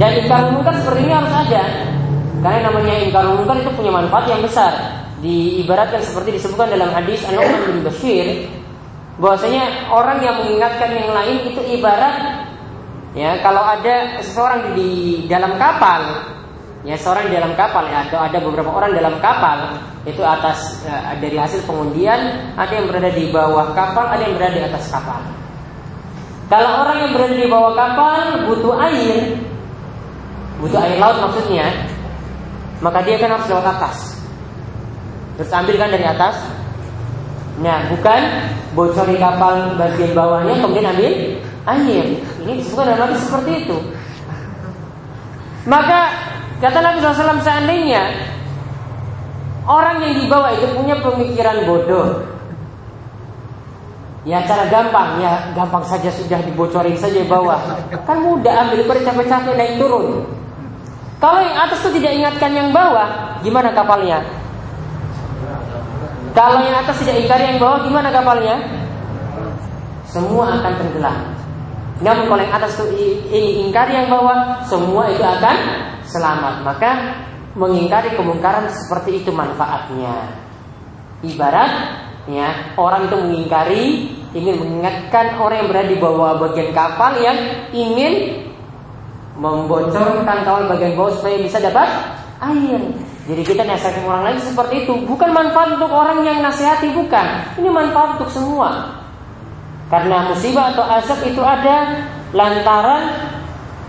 Dan 0.00 0.10
ingkar 0.18 0.50
mungkar 0.50 0.74
seperti 0.82 1.00
ini 1.06 1.14
harus 1.14 1.30
ada. 1.30 1.62
Karena 2.42 2.58
namanya 2.66 2.94
ingkar 3.06 3.22
mungkar 3.38 3.56
itu 3.62 3.70
punya 3.70 3.92
manfaat 3.94 4.26
yang 4.26 4.42
besar. 4.42 4.72
Diibaratkan 5.22 6.02
seperti 6.02 6.42
disebutkan 6.42 6.74
dalam 6.74 6.90
hadis 6.90 7.22
An-Nu'man 7.30 7.62
bin 7.70 7.86
Bashir 7.86 8.50
bahwasanya 9.22 9.92
orang 9.92 10.18
yang 10.24 10.40
mengingatkan 10.42 10.90
yang 10.98 11.14
lain 11.14 11.46
itu 11.46 11.60
ibarat 11.78 12.42
ya 13.14 13.38
kalau 13.44 13.60
ada 13.60 14.18
seseorang 14.24 14.72
di 14.74 15.22
dalam 15.28 15.54
kapal 15.60 16.26
ya 16.82 16.98
seorang 16.98 17.30
di 17.30 17.38
dalam 17.38 17.52
kapal 17.54 17.86
ya 17.86 18.10
atau 18.10 18.18
ada 18.18 18.38
beberapa 18.42 18.70
orang 18.70 18.90
dalam 18.94 19.16
kapal 19.22 19.78
itu 20.02 20.18
atas 20.18 20.82
ya, 20.82 21.14
dari 21.22 21.38
hasil 21.38 21.62
pengundian 21.62 22.52
ada 22.58 22.72
yang 22.74 22.90
berada 22.90 23.10
di 23.14 23.30
bawah 23.30 23.70
kapal 23.70 24.10
ada 24.10 24.22
yang 24.26 24.34
berada 24.34 24.56
di 24.58 24.64
atas 24.66 24.90
kapal 24.90 25.22
kalau 26.50 26.82
orang 26.82 27.06
yang 27.06 27.10
berada 27.14 27.36
di 27.38 27.46
bawah 27.46 27.72
kapal 27.78 28.18
butuh 28.50 28.74
air 28.90 29.38
butuh 30.58 30.78
air 30.82 30.98
laut 30.98 31.22
maksudnya 31.22 31.70
maka 32.82 32.98
dia 33.06 33.14
kan 33.14 33.30
harus 33.30 33.46
lewat 33.46 33.66
atas 33.78 34.12
Terus 35.36 35.50
ambil 35.52 35.74
kan 35.80 35.90
dari 35.92 36.04
atas. 36.04 36.36
Nah, 37.60 37.88
bukan 37.92 38.20
bocor 38.72 39.06
di 39.08 39.16
kapal 39.20 39.76
bagian 39.76 40.12
bawahnya 40.16 40.54
kemudian 40.60 40.92
ambil 40.92 41.12
air. 41.66 42.06
Ini 42.42 42.52
disebutkan 42.60 42.96
dalam 42.96 43.16
seperti 43.16 43.64
itu. 43.64 43.78
Maka 45.62 46.10
kata 46.62 46.78
Nabi 46.78 47.02
SAW 47.02 47.42
seandainya 47.42 48.02
orang 49.66 49.98
yang 50.06 50.14
dibawa 50.22 50.54
itu 50.54 50.70
punya 50.78 50.96
pemikiran 51.02 51.66
bodoh, 51.66 52.32
Ya 54.22 54.38
cara 54.46 54.70
gampang, 54.70 55.18
ya 55.18 55.50
gampang 55.50 55.82
saja 55.82 56.06
sudah 56.14 56.38
dibocorin 56.46 56.94
saja 56.94 57.26
bawah. 57.26 57.58
Kan 58.06 58.22
mudah 58.22 58.54
ambil 58.70 58.86
pada 58.86 59.10
capek-capek 59.10 59.58
naik 59.58 59.82
turun. 59.82 60.22
Kalau 61.18 61.42
yang 61.42 61.58
atas 61.58 61.82
itu 61.82 61.98
tidak 61.98 62.22
ingatkan 62.22 62.54
yang 62.54 62.70
bawah, 62.70 63.34
gimana 63.42 63.74
kapalnya? 63.74 64.22
Kalau 66.38 66.62
yang 66.62 66.78
atas 66.86 67.02
tidak 67.02 67.18
ingkari 67.18 67.50
yang 67.50 67.58
bawah 67.58 67.82
gimana 67.82 68.14
kapalnya? 68.14 68.62
Semua 70.06 70.54
akan 70.54 70.72
tenggelam. 70.78 71.18
Namun 72.02 72.24
kalau 72.30 72.42
yang 72.46 72.54
atas 72.54 72.78
itu 72.78 72.84
ini 73.26 73.50
ingkari 73.66 73.94
yang 73.94 74.06
bawah, 74.06 74.62
semua 74.70 75.10
itu 75.10 75.22
akan 75.22 75.56
selamat. 76.12 76.60
Maka 76.62 76.90
mengingkari 77.56 78.12
kemungkaran 78.12 78.68
seperti 78.68 79.24
itu 79.24 79.32
manfaatnya. 79.32 80.36
Ibarat 81.24 81.72
ya 82.28 82.76
orang 82.78 83.10
itu 83.10 83.16
mengingkari 83.18 83.84
ingin 84.32 84.56
mengingatkan 84.60 85.36
orang 85.40 85.64
yang 85.64 85.68
berada 85.68 85.88
di 85.90 85.98
bawah 85.98 86.32
bagian 86.38 86.70
kapal 86.72 87.12
yang 87.20 87.36
ingin 87.74 88.44
membocorkan 89.36 90.44
kapal 90.44 90.68
bagian 90.68 90.94
bawah 90.94 91.12
supaya 91.16 91.36
bisa 91.40 91.58
dapat 91.58 91.88
air. 92.40 92.80
Jadi 93.22 93.42
kita 93.46 93.62
nasihatin 93.62 94.02
orang 94.02 94.34
lain 94.34 94.38
seperti 94.42 94.82
itu 94.82 94.98
Bukan 95.06 95.30
manfaat 95.30 95.78
untuk 95.78 95.94
orang 95.94 96.26
yang 96.26 96.42
nasihati 96.42 96.90
Bukan 96.90 97.54
Ini 97.54 97.70
manfaat 97.70 98.18
untuk 98.18 98.34
semua 98.34 98.98
Karena 99.86 100.26
musibah 100.26 100.74
atau 100.74 100.82
azab 100.82 101.22
itu 101.22 101.38
ada 101.38 102.02
Lantaran 102.34 103.02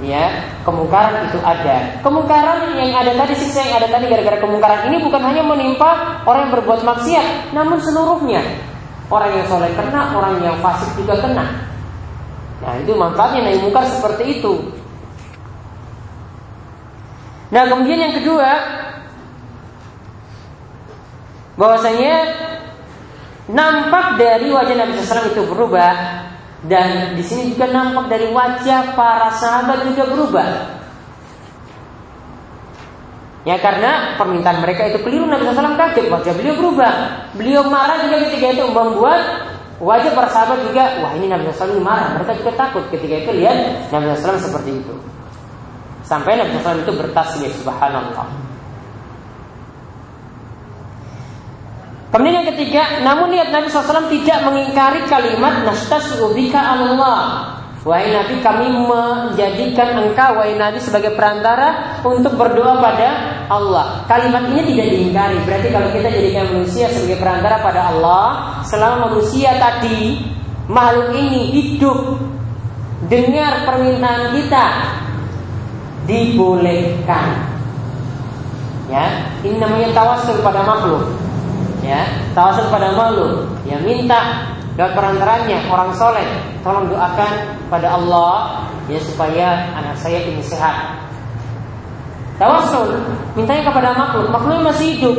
ya 0.02 0.50
kemungkaran 0.66 1.30
itu 1.30 1.38
ada. 1.44 2.02
Kemungkaran 2.02 2.74
yang 2.74 2.98
ada 2.98 3.14
tadi 3.14 3.34
sisa 3.38 3.62
yang 3.62 3.78
ada 3.84 3.90
tadi 3.92 4.10
gara-gara 4.10 4.42
kemungkaran 4.42 4.90
ini 4.90 4.98
bukan 5.04 5.22
hanya 5.22 5.44
menimpa 5.46 6.24
orang 6.26 6.50
yang 6.50 6.54
berbuat 6.58 6.82
maksiat 6.82 7.54
namun 7.54 7.78
seluruhnya. 7.78 8.42
Orang 9.12 9.30
yang 9.36 9.46
soleh 9.46 9.70
kena 9.78 10.16
orang 10.18 10.42
yang 10.42 10.58
fasik 10.64 10.90
juga 10.98 11.22
kena. 11.22 11.46
Nah 12.64 12.74
itu 12.80 12.96
manfaatnya 12.96 13.46
naik 13.46 13.62
mungkar 13.62 13.86
seperti 13.86 14.40
itu. 14.40 14.74
Nah 17.54 17.70
kemudian 17.70 18.02
yang 18.02 18.16
kedua 18.18 18.50
bahwasanya 21.54 22.34
nampak 23.46 24.18
dari 24.18 24.50
wajah 24.50 24.74
Nabi 24.74 24.98
SAW 24.98 25.30
itu 25.30 25.44
berubah 25.46 25.94
dan 26.64 27.20
di 27.20 27.24
sini 27.24 27.52
juga 27.52 27.68
nampak 27.68 28.08
dari 28.08 28.32
wajah 28.32 28.96
para 28.96 29.36
sahabat 29.36 29.84
juga 29.84 30.04
berubah. 30.08 30.50
Ya 33.44 33.60
karena 33.60 34.16
permintaan 34.16 34.64
mereka 34.64 34.88
itu 34.88 35.04
keliru 35.04 35.28
Nabi 35.28 35.44
SAW 35.44 35.76
kaget 35.76 36.08
wajah 36.08 36.32
beliau 36.32 36.56
berubah. 36.56 36.94
Beliau 37.36 37.68
marah 37.68 38.08
juga 38.08 38.24
ketika 38.24 38.56
itu 38.56 38.64
membuat 38.72 39.52
wajah 39.84 40.16
para 40.16 40.32
sahabat 40.32 40.64
juga 40.64 41.04
wah 41.04 41.12
ini 41.20 41.28
Nabi 41.28 41.52
SAW 41.52 41.84
marah. 41.84 42.16
Mereka 42.16 42.40
juga 42.40 42.56
takut 42.56 42.88
ketika 42.88 43.28
itu 43.28 43.32
lihat 43.44 43.92
Nabi 43.92 44.16
SAW 44.16 44.40
seperti 44.40 44.80
itu. 44.80 44.96
Sampai 46.08 46.40
Nabi 46.40 46.56
SAW 46.64 46.80
itu 46.88 46.94
bertasbih 46.96 47.52
subhanallah. 47.60 48.43
Kemudian 52.14 52.46
yang 52.46 52.50
ketiga, 52.54 53.02
namun 53.02 53.34
niat 53.34 53.50
Nabi 53.50 53.74
SAW 53.74 54.06
tidak 54.06 54.46
mengingkari 54.46 55.02
kalimat 55.10 55.66
nastasyubika 55.66 56.62
Allah. 56.62 57.50
Wahai 57.82 58.14
Nabi 58.14 58.38
kami 58.38 58.70
menjadikan 58.70 59.98
engkau 59.98 60.38
wahai 60.38 60.54
Nabi 60.54 60.78
sebagai 60.78 61.18
perantara 61.18 61.98
untuk 62.06 62.38
berdoa 62.38 62.78
pada 62.78 63.10
Allah. 63.50 64.06
Kalimat 64.06 64.46
ini 64.46 64.62
tidak 64.62 64.88
diingkari. 64.94 65.42
Berarti 65.42 65.68
kalau 65.74 65.90
kita 65.90 66.14
jadikan 66.14 66.54
manusia 66.54 66.86
sebagai 66.94 67.18
perantara 67.18 67.66
pada 67.66 67.82
Allah, 67.90 68.26
selama 68.62 69.10
manusia 69.10 69.58
tadi 69.58 70.22
makhluk 70.70 71.18
ini 71.18 71.50
hidup 71.50 72.22
dengar 73.10 73.66
permintaan 73.66 74.38
kita 74.38 74.66
dibolehkan. 76.06 77.42
Ya, 78.86 79.34
ini 79.42 79.58
namanya 79.58 79.90
tawasul 79.98 80.46
pada 80.46 80.62
makhluk 80.62 81.23
ya 81.84 82.08
tawasul 82.32 82.72
pada 82.72 82.96
malu. 82.96 83.46
Ya 83.68 83.78
minta 83.84 84.56
lewat 84.80 84.96
perantaranya 84.96 85.68
orang 85.70 85.92
soleh. 85.94 86.26
Tolong 86.64 86.90
doakan 86.90 87.32
pada 87.68 88.00
Allah 88.00 88.64
ya 88.88 88.98
supaya 89.04 89.70
anak 89.76 90.00
saya 90.00 90.24
ini 90.24 90.42
sehat. 90.42 91.04
Tawasul 92.40 92.98
mintanya 93.38 93.70
kepada 93.70 93.94
makhluk. 93.94 94.32
Makhluk 94.32 94.66
masih 94.66 94.98
hidup. 94.98 95.18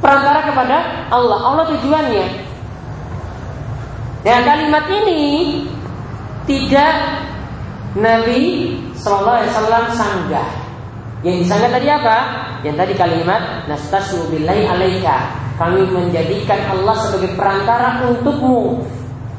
Perantara 0.00 0.46
kepada 0.46 0.76
Allah. 1.10 1.38
Allah 1.42 1.64
tujuannya. 1.68 2.26
Dan 4.24 4.40
kalimat 4.40 4.88
ini 4.88 5.22
tidak 6.48 6.94
Nabi 7.92 8.72
Shallallahu 8.96 9.36
Alaihi 9.36 9.52
Wasallam 9.52 9.84
sanggah. 9.92 10.63
Yang 11.24 11.48
disanggah 11.48 11.70
tadi 11.72 11.88
apa? 11.88 12.16
Yang 12.60 12.76
tadi 12.84 12.92
kalimat 13.00 13.42
nastasyu 13.64 14.28
billahi 14.28 14.68
alaika 14.68 15.32
kami 15.56 15.88
menjadikan 15.88 16.60
Allah 16.68 16.96
sebagai 17.00 17.32
perantara 17.32 18.04
untukmu. 18.04 18.84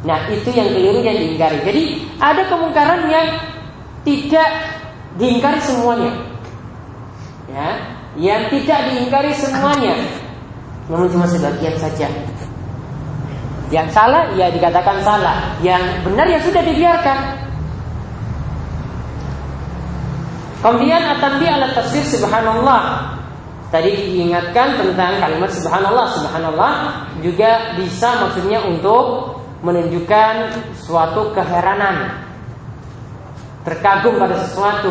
Nah 0.02 0.26
itu 0.34 0.50
yang 0.50 0.74
keliru 0.74 1.06
yang 1.06 1.18
diingkari. 1.18 1.62
Jadi 1.62 1.84
ada 2.18 2.42
kemungkaran 2.50 3.06
yang 3.06 3.28
tidak 4.02 4.50
diingkari 5.22 5.62
semuanya. 5.62 6.12
Ya, 7.46 7.70
yang 8.18 8.42
tidak 8.50 8.80
diingkari 8.90 9.32
semuanya. 9.38 9.94
Namun 10.90 11.10
cuma 11.10 11.30
sebagian 11.30 11.78
saja. 11.78 12.10
Yang 13.74 13.88
salah 13.94 14.30
ya 14.38 14.50
dikatakan 14.54 15.02
salah, 15.02 15.58
yang 15.62 15.82
benar 16.06 16.30
ya 16.30 16.42
sudah 16.42 16.62
dibiarkan. 16.62 17.45
Kemudian 20.66 20.98
atambi 20.98 21.46
alat 21.46 21.78
tafsir 21.78 22.02
subhanallah. 22.02 23.14
Tadi 23.70 24.10
diingatkan 24.10 24.82
tentang 24.82 25.22
kalimat 25.22 25.54
subhanallah. 25.54 26.10
Subhanallah 26.18 26.74
juga 27.22 27.78
bisa 27.78 28.26
maksudnya 28.26 28.66
untuk 28.66 29.38
menunjukkan 29.62 30.58
suatu 30.74 31.30
keheranan. 31.38 32.18
Terkagum 33.62 34.18
pada 34.18 34.42
sesuatu. 34.42 34.90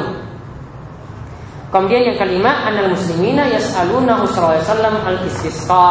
Kemudian 1.74 2.14
yang 2.14 2.22
kelima 2.22 2.70
Anal 2.70 2.94
muslimina 2.94 3.50
yas'aluna 3.50 4.22
sallallahu 4.30 5.02
al-istisqa. 5.10 5.90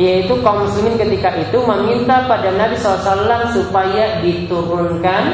Yaitu 0.00 0.32
kaum 0.40 0.64
muslimin 0.64 0.96
ketika 0.96 1.28
itu 1.36 1.60
meminta 1.60 2.24
pada 2.24 2.48
Nabi 2.56 2.72
SAW 2.80 3.52
supaya 3.52 4.24
diturunkan 4.24 5.24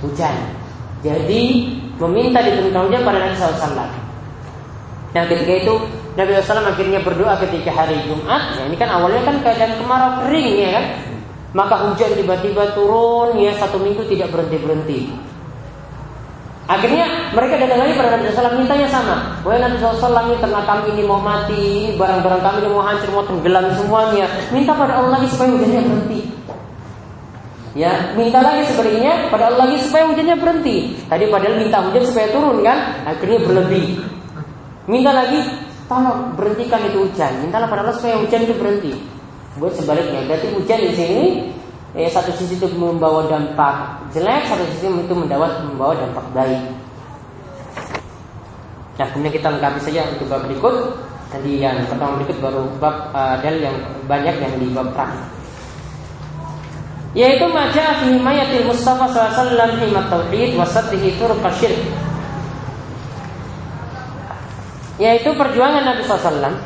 hujan. 0.00 0.34
Jadi 1.04 1.76
meminta 2.00 2.44
hujan 2.44 3.02
pada 3.02 3.18
Nabi 3.18 3.34
SAW 3.36 3.88
Nah 5.16 5.24
ketika 5.32 5.52
itu 5.64 5.74
Nabi 6.16 6.30
SAW 6.40 6.64
akhirnya 6.64 7.00
berdoa 7.00 7.36
ketika 7.44 7.72
hari 7.72 7.96
Jumat. 8.08 8.56
Ya, 8.56 8.68
ini 8.68 8.76
kan 8.76 8.88
awalnya 8.88 9.24
kan 9.24 9.36
keadaan 9.40 9.80
kemarau 9.80 10.24
kering 10.24 10.52
ya 10.60 10.70
kan. 10.80 10.84
Maka 11.56 11.88
hujan 11.88 12.12
tiba-tiba 12.16 12.76
turun 12.76 13.36
ya 13.40 13.56
satu 13.56 13.80
minggu 13.80 14.04
tidak 14.08 14.28
berhenti 14.28 14.56
berhenti. 14.60 15.00
Akhirnya 16.66 17.30
mereka 17.30 17.62
datang 17.62 17.78
lagi 17.78 17.94
pada 17.94 18.18
Nabi 18.18 18.26
SAW 18.34 18.58
mintanya 18.58 18.88
sama. 18.90 19.38
Wahai 19.46 19.62
Nabi 19.62 19.78
SAW 19.78 20.26
ini 20.26 20.36
karena 20.42 20.60
kami 20.66 20.84
ini 20.98 21.02
mau 21.06 21.22
mati, 21.22 21.94
barang-barang 21.94 22.42
kami 22.42 22.58
ini 22.66 22.68
mau 22.74 22.82
hancur, 22.82 23.08
mau 23.14 23.24
tenggelam 23.24 23.70
semuanya. 23.78 24.26
Minta 24.50 24.74
pada 24.74 24.98
Allah 24.98 25.16
lagi 25.16 25.30
supaya 25.30 25.54
hujannya 25.54 25.80
berhenti. 25.86 26.20
Ya, 27.76 28.16
minta 28.16 28.40
lagi 28.40 28.64
sebenarnya 28.72 29.28
pada 29.28 29.52
Allah 29.52 29.68
lagi 29.68 29.84
supaya 29.84 30.08
hujannya 30.08 30.40
berhenti. 30.40 30.96
Tadi 31.12 31.28
padahal 31.28 31.60
minta 31.60 31.84
hujan 31.84 32.08
supaya 32.08 32.32
turun 32.32 32.64
kan, 32.64 33.04
akhirnya 33.04 33.44
berlebih. 33.44 34.00
Minta 34.88 35.12
lagi, 35.12 35.44
tolong 35.84 36.32
berhentikan 36.40 36.80
itu 36.88 37.04
hujan. 37.04 37.44
Mintalah 37.44 37.68
pada 37.68 37.84
Allah 37.84 37.92
supaya 37.92 38.16
hujan 38.16 38.48
itu 38.48 38.56
berhenti. 38.56 38.96
Buat 39.60 39.76
sebaliknya, 39.76 40.24
berarti 40.24 40.56
hujan 40.56 40.80
di 40.88 40.92
sini 40.96 41.24
eh, 41.92 42.08
satu 42.08 42.32
sisi 42.32 42.56
itu 42.56 42.64
membawa 42.80 43.28
dampak 43.28 44.08
jelek, 44.08 44.48
satu 44.48 44.64
sisi 44.72 44.88
itu 44.88 45.12
membawa 45.12 45.60
membawa 45.60 45.92
dampak 46.00 46.24
baik. 46.32 46.64
Nah, 48.96 49.06
kemudian 49.12 49.36
kita 49.36 49.52
lengkapi 49.52 49.80
saja 49.84 50.08
untuk 50.16 50.32
bab 50.32 50.48
berikut. 50.48 50.96
Tadi 51.28 51.60
yang 51.60 51.76
pertama 51.84 52.16
berikut 52.24 52.40
baru 52.40 52.64
bab 52.80 53.12
uh, 53.12 53.36
dalil 53.44 53.68
yang 53.68 53.76
banyak 54.08 54.32
yang 54.40 54.52
di 54.56 54.72
bab 54.72 54.88
perang. 54.96 55.35
Yaitu 57.16 57.48
maja 57.48 57.96
fi 57.96 58.12
himayatil 58.12 58.68
Mustafa 58.68 59.08
sallallahu 59.08 59.40
alaihi 59.40 59.88
wasallam 59.88 60.04
tauhid 60.12 60.50
wa 60.52 60.66
saddihi 60.68 61.16
yaitu 64.96 65.28
perjuangan 65.36 65.84
Nabi 65.84 66.02
SAW 66.08 66.56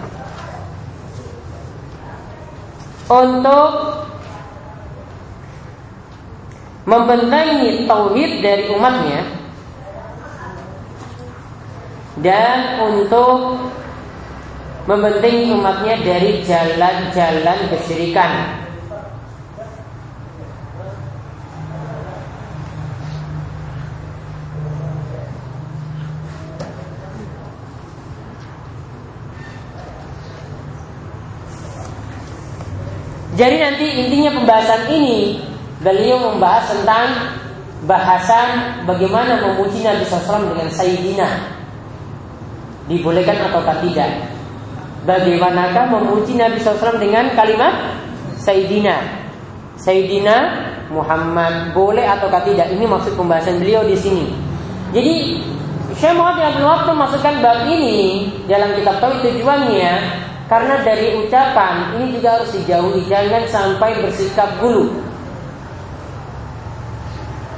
untuk 3.10 3.70
membentengi 6.86 7.90
tauhid 7.90 8.32
dari 8.38 8.64
umatnya 8.70 9.20
dan 12.22 12.78
untuk 12.86 13.58
membentengi 14.86 15.50
umatnya 15.50 15.98
dari 16.06 16.42
jalan-jalan 16.46 17.58
kesyirikan 17.74 18.30
Jadi 33.40 33.56
nanti 33.56 33.86
intinya 33.88 34.36
pembahasan 34.36 34.92
ini 34.92 35.40
beliau 35.80 36.28
membahas 36.28 36.76
tentang 36.76 37.32
bahasan 37.88 38.84
bagaimana 38.84 39.40
memuji 39.40 39.80
Nabi 39.80 40.04
SAW 40.04 40.52
dengan 40.52 40.68
Sayyidina. 40.68 41.28
Dibolehkan 42.84 43.48
atau 43.48 43.64
tidak? 43.80 44.28
Bagaimanakah 45.08 45.88
memuji 45.88 46.36
Nabi 46.36 46.60
SAW 46.60 47.00
dengan 47.00 47.32
kalimat 47.32 47.96
Sayyidina? 48.36 49.24
Sayyidina 49.80 50.36
Muhammad 50.92 51.72
boleh 51.72 52.04
atau 52.04 52.28
tidak? 52.44 52.68
Ini 52.76 52.84
maksud 52.84 53.16
pembahasan 53.16 53.56
beliau 53.56 53.88
di 53.88 53.96
sini. 53.96 54.28
Jadi 54.92 55.40
Syekh 55.96 56.12
Muhammad 56.12 56.52
bin 56.60 56.68
Abdul 56.68 56.92
masukkan 56.92 57.40
bab 57.40 57.64
ini 57.72 58.28
dalam 58.44 58.76
kitab 58.76 59.00
tahu 59.00 59.16
tujuannya 59.24 60.28
karena 60.50 60.82
dari 60.82 61.14
ucapan 61.14 61.94
ini 61.94 62.18
juga 62.18 62.42
harus 62.42 62.50
dijauhi 62.50 63.06
jangan 63.06 63.46
sampai 63.46 64.02
bersikap 64.02 64.50
gulu. 64.58 64.90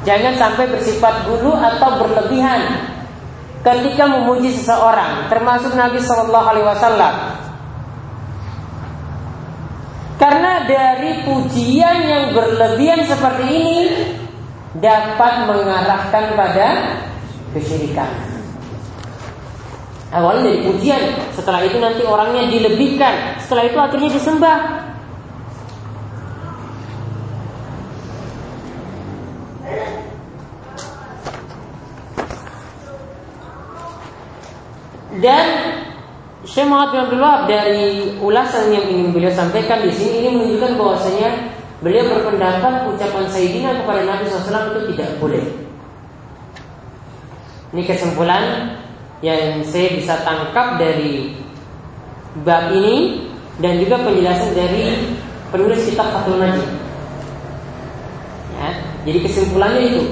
Jangan 0.05 0.37
sampai 0.37 0.68
bersifat 0.68 1.24
gulu 1.24 1.57
atau 1.57 2.05
berlebihan 2.05 2.85
ketika 3.64 4.05
memuji 4.05 4.52
seseorang, 4.52 5.31
termasuk 5.33 5.72
Nabi 5.72 6.02
Wasallam. 6.05 7.14
Karena 10.20 10.66
dari 10.68 11.22
pujian 11.24 11.96
yang 12.02 12.24
berlebihan 12.37 13.09
seperti 13.09 13.44
ini 13.46 13.78
dapat 14.76 15.48
mengarahkan 15.48 16.24
pada 16.37 16.68
kesyirikan. 17.57 18.32
Awalnya 20.12 20.44
dari 20.44 20.61
pujian, 20.68 21.03
setelah 21.33 21.64
itu 21.64 21.81
nanti 21.81 22.05
orangnya 22.05 22.44
dilebihkan, 22.53 23.40
setelah 23.40 23.64
itu 23.64 23.79
akhirnya 23.81 24.12
disembah. 24.12 24.59
Dan 35.22 35.46
Syekh 36.44 36.68
Muhammad 36.68 36.92
bin 36.92 37.01
Abdul 37.09 37.25
dari 37.48 37.87
ulasan 38.20 38.68
yang 38.75 38.85
ingin 38.92 39.16
beliau 39.16 39.33
sampaikan 39.33 39.81
di 39.81 39.96
sini 39.96 40.27
ini 40.27 40.29
menunjukkan 40.37 40.77
bahwasanya 40.77 41.29
beliau 41.81 42.05
berpendapat 42.12 42.90
ucapan 42.92 43.25
Sayyidina 43.33 43.81
kepada 43.81 44.05
Nabi 44.05 44.29
SAW 44.29 44.77
itu 44.77 44.81
tidak 44.92 45.16
boleh. 45.22 45.44
Ini 47.72 47.83
kesimpulan 47.88 48.77
yang 49.23 49.63
saya 49.63 49.95
bisa 49.95 50.19
tangkap 50.27 50.83
dari 50.83 51.31
bab 52.43 52.75
ini 52.75 53.23
dan 53.63 53.79
juga 53.79 54.03
penjelasan 54.03 54.51
dari 54.51 55.15
penulis 55.55 55.87
kitab 55.87 56.11
Fathul 56.11 56.43
Najib. 56.43 56.67
Ya, 58.59 58.69
jadi 59.07 59.19
kesimpulannya 59.23 59.83
itu 59.87 60.03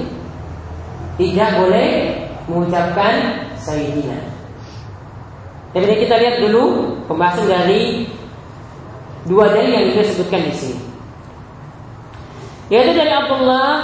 tidak 1.18 1.50
boleh 1.58 1.88
mengucapkan 2.46 3.14
Sayyidina. 3.58 4.30
Dan 5.70 5.86
kita 5.86 6.14
lihat 6.18 6.42
dulu 6.42 6.94
pembahasan 7.06 7.46
dari 7.46 8.06
dua 9.26 9.54
dalil 9.54 9.70
yang 9.70 9.86
kita 9.94 10.02
sebutkan 10.10 10.50
di 10.50 10.54
sini. 10.54 10.80
Yaitu 12.70 12.94
dari 12.94 13.10
Abdullah 13.10 13.74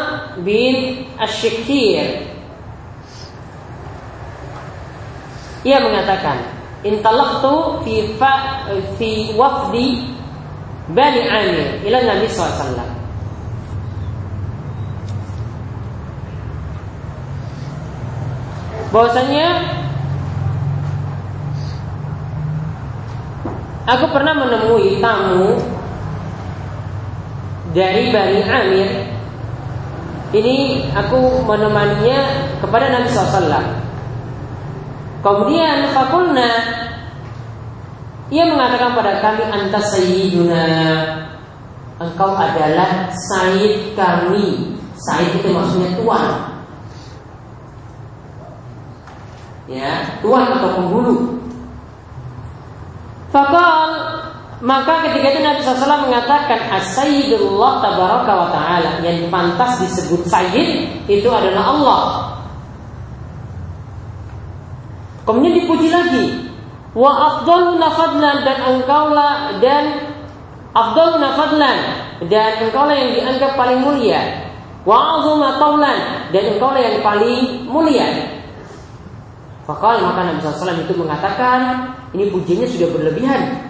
bin 0.43 1.07
Asyikir 1.19 2.36
Ia 5.66 5.83
mengatakan, 5.83 6.46
"Intalaqtu 6.87 7.83
fi 7.83 8.14
fa, 8.14 8.62
fi 8.94 9.35
wafdi 9.35 10.14
Bani 10.94 11.22
Amir 11.26 11.83
ila 11.83 11.98
Nabi 12.07 12.31
SAW." 12.31 12.87
Bahwasanya 18.94 19.46
aku 23.90 24.07
pernah 24.14 24.38
menemui 24.38 25.02
tamu 25.02 25.59
dari 27.74 28.14
Bani 28.14 28.40
Amir. 28.46 28.90
Ini 30.31 30.57
aku 30.94 31.42
menemaninya 31.42 32.46
kepada 32.62 32.87
Nabi 32.94 33.09
SAW. 33.11 33.86
Kemudian 35.27 35.91
fakulna 35.91 36.51
ia 38.31 38.47
mengatakan 38.47 38.95
pada 38.95 39.19
kami 39.19 39.43
antas 39.51 39.99
sayyiduna 39.99 40.67
engkau 41.99 42.31
adalah 42.39 43.11
sayyid 43.11 43.99
kami. 43.99 44.79
Sayyid 44.95 45.43
itu 45.43 45.51
maksudnya 45.51 45.91
tuan. 45.99 46.27
Ya, 49.67 50.23
tuan 50.23 50.47
atau 50.47 50.79
penghulu. 50.79 51.43
Fakal 53.35 53.91
maka 54.62 55.11
ketika 55.11 55.37
itu 55.37 55.41
Nabi 55.43 55.61
SAW 55.61 56.09
mengatakan 56.09 56.73
As-Sayyidullah 56.73 57.85
Tabaraka 57.85 58.33
wa 58.33 58.49
Ta'ala 58.49 59.05
Yang 59.05 59.29
pantas 59.29 59.85
disebut 59.85 60.25
Sayyid 60.33 61.05
Itu 61.05 61.29
adalah 61.29 61.77
Allah 61.77 62.01
Kemudian 65.27 65.55
dipuji 65.59 65.91
lagi. 65.91 66.25
Wa 66.97 67.12
afdalu 67.12 67.77
nafadlan 67.77 68.47
dan 68.47 68.59
engkaulah 68.73 69.61
dan 69.61 69.85
afdalu 70.73 71.21
nafadlan 71.21 71.79
dan 72.31 72.51
engkaulah 72.62 72.95
yang 72.95 73.11
dianggap 73.12 73.53
paling 73.59 73.83
mulia. 73.85 74.47
Wa 74.87 75.19
azuma 75.19 75.59
taulan 75.59 76.31
dan 76.31 76.57
engkaulah 76.57 76.79
yang 76.79 77.03
paling 77.03 77.67
mulia. 77.67 78.07
Fakal 79.67 79.99
maka 79.99 80.31
Nabi 80.31 80.39
SAW 80.47 80.79
itu 80.79 80.95
mengatakan 80.95 81.91
ini 82.15 82.31
pujiannya 82.31 82.71
sudah 82.71 82.89
berlebihan. 82.95 83.67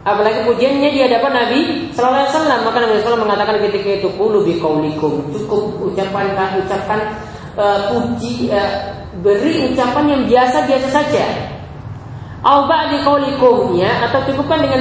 Apalagi 0.00 0.48
pujiannya 0.48 0.88
di 0.96 1.00
hadapan 1.04 1.32
Nabi 1.36 1.60
Wasallam 1.92 2.64
maka 2.64 2.80
Nabi 2.80 3.04
SAW 3.04 3.20
mengatakan 3.20 3.60
ketika 3.68 4.00
itu 4.00 4.08
kulu 4.16 4.48
bi 4.48 4.56
kaulikum 4.56 5.28
cukup 5.36 5.92
ucapan 5.92 6.32
ucapkan 6.56 7.00
uh, 7.60 7.92
puji 7.92 8.48
uh, 8.48 8.96
beri 9.20 9.68
ucapan 9.68 10.04
yang 10.08 10.22
biasa-biasa 10.24 10.88
saja. 10.88 11.26
Au 12.40 12.64
ba'di 12.64 13.04
atau 13.04 14.20
cukupkan 14.24 14.64
dengan 14.64 14.80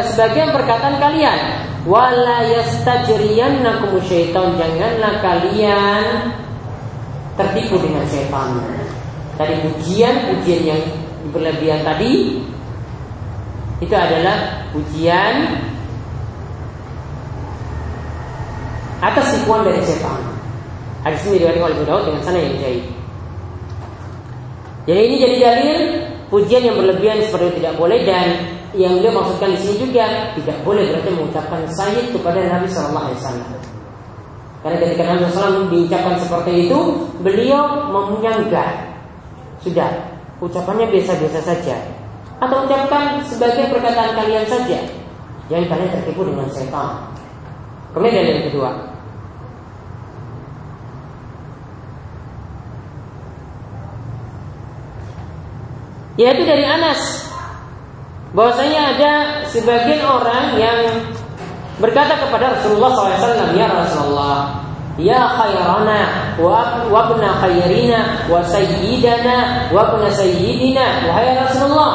sebagian 0.00 0.48
perkataan 0.48 0.96
kalian. 0.96 1.68
Wala 1.84 2.40
yastajriyannakum 2.48 4.00
syaitan 4.00 4.56
janganlah 4.56 5.20
kalian 5.20 6.04
tertipu 7.36 7.76
dengan 7.84 8.04
setan. 8.08 8.64
Tadi 9.36 9.60
pujian-pujian 9.60 10.62
yang 10.64 10.82
berlebihan 11.36 11.84
tadi 11.84 12.40
itu 13.80 13.94
adalah 13.96 14.68
pujian 14.72 15.60
atas 19.00 19.36
tipuan 19.36 19.68
dari 19.68 19.80
setan. 19.84 20.29
Hadis 21.00 21.20
ini 21.24 21.40
diriwayatkan 21.40 21.64
oleh 21.64 21.86
Daud 21.88 22.02
dengan 22.12 22.22
sana 22.24 22.38
yang 22.40 22.56
jahit. 22.60 22.84
Jadi 24.84 25.00
ini 25.00 25.16
jadi 25.16 25.36
dalil 25.40 25.78
pujian 26.28 26.62
yang 26.64 26.76
berlebihan 26.76 27.18
seperti 27.24 27.44
itu 27.48 27.56
tidak 27.64 27.74
boleh 27.80 28.00
dan 28.04 28.28
yang 28.76 29.02
dia 29.02 29.10
maksudkan 29.10 29.50
di 29.50 29.58
sini 29.58 29.74
juga 29.82 30.30
tidak 30.38 30.56
boleh 30.62 30.86
berarti 30.92 31.10
mengucapkan 31.10 31.60
sayyid 31.72 32.06
kepada 32.14 32.38
Nabi 32.46 32.66
Shallallahu 32.70 33.06
Alaihi 33.10 33.18
Wasallam. 33.18 33.50
Karena 34.60 34.76
ketika 34.76 35.02
Nabi 35.08 35.24
SAW 35.32 35.72
diucapkan 35.72 36.14
seperti 36.20 36.68
itu, 36.68 36.78
beliau 37.24 37.88
menyanggah. 37.88 38.92
Sudah, 39.64 39.88
ucapannya 40.36 40.92
biasa-biasa 40.92 41.40
saja. 41.40 41.80
Atau 42.44 42.68
ucapkan 42.68 43.24
sebagai 43.24 43.72
perkataan 43.72 44.12
kalian 44.20 44.44
saja. 44.44 44.84
Yang 45.48 45.64
kalian 45.64 45.90
tertipu 45.96 46.28
dengan 46.28 46.48
setan. 46.52 47.08
Kemudian 47.96 48.20
yang 48.36 48.44
kedua, 48.52 48.89
yaitu 56.18 56.42
dari 56.46 56.66
Anas. 56.66 57.28
Bahwasanya 58.30 58.80
ada 58.94 59.12
sebagian 59.50 60.06
orang 60.06 60.54
yang 60.54 60.78
berkata 61.82 62.14
kepada 62.14 62.54
Rasulullah 62.54 62.90
SAW 62.94 63.58
ya 63.58 63.66
Rasulullah 63.66 64.38
ya 65.00 65.26
khairana 65.34 66.00
wa 66.38 66.86
wabna 66.92 67.40
khairina 67.42 68.30
wa 68.30 68.38
sayyidana 68.44 69.68
wa 69.74 69.82
ibna 69.90 70.08
sayyidina 70.14 71.10
wahai 71.10 71.34
Rasulullah. 71.42 71.92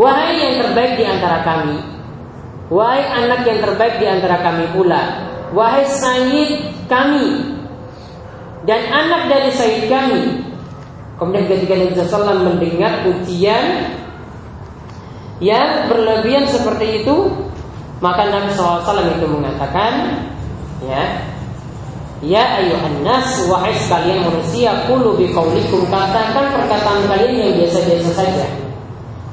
Wahai 0.00 0.38
yang 0.38 0.54
terbaik 0.62 0.96
di 0.96 1.04
antara 1.04 1.42
kami 1.42 1.82
Wahai 2.70 3.02
anak 3.10 3.42
yang 3.42 3.58
terbaik 3.58 3.98
di 3.98 4.06
antara 4.06 4.38
kami 4.38 4.70
pula 4.70 5.02
Wahai 5.50 5.82
sayyid 5.82 6.72
kami 6.86 7.58
dan 8.70 8.86
anak 8.86 9.26
dari 9.26 9.50
Sayyid 9.50 9.90
kami. 9.90 10.46
Kemudian 11.18 11.50
ketika 11.50 11.74
Nabi 11.74 11.92
SAW 11.98 12.46
mendengar 12.46 13.02
pujian 13.02 13.90
yang 15.42 15.90
berlebihan 15.90 16.46
seperti 16.46 17.02
itu, 17.02 17.34
maka 17.98 18.30
Nabi 18.30 18.54
SAW 18.54 18.86
itu 19.18 19.26
mengatakan, 19.26 20.22
ya, 20.86 21.26
Ya 22.20 22.60
ayuhan 22.60 23.00
nas 23.00 23.48
wahai 23.48 23.72
sekalian 23.72 24.28
manusia 24.28 24.84
kulu 24.84 25.16
biqaulikum 25.16 25.88
katakan 25.88 26.52
perkataan 26.52 27.08
kalian 27.08 27.32
yang 27.32 27.52
biasa-biasa 27.64 28.10
saja. 28.12 28.44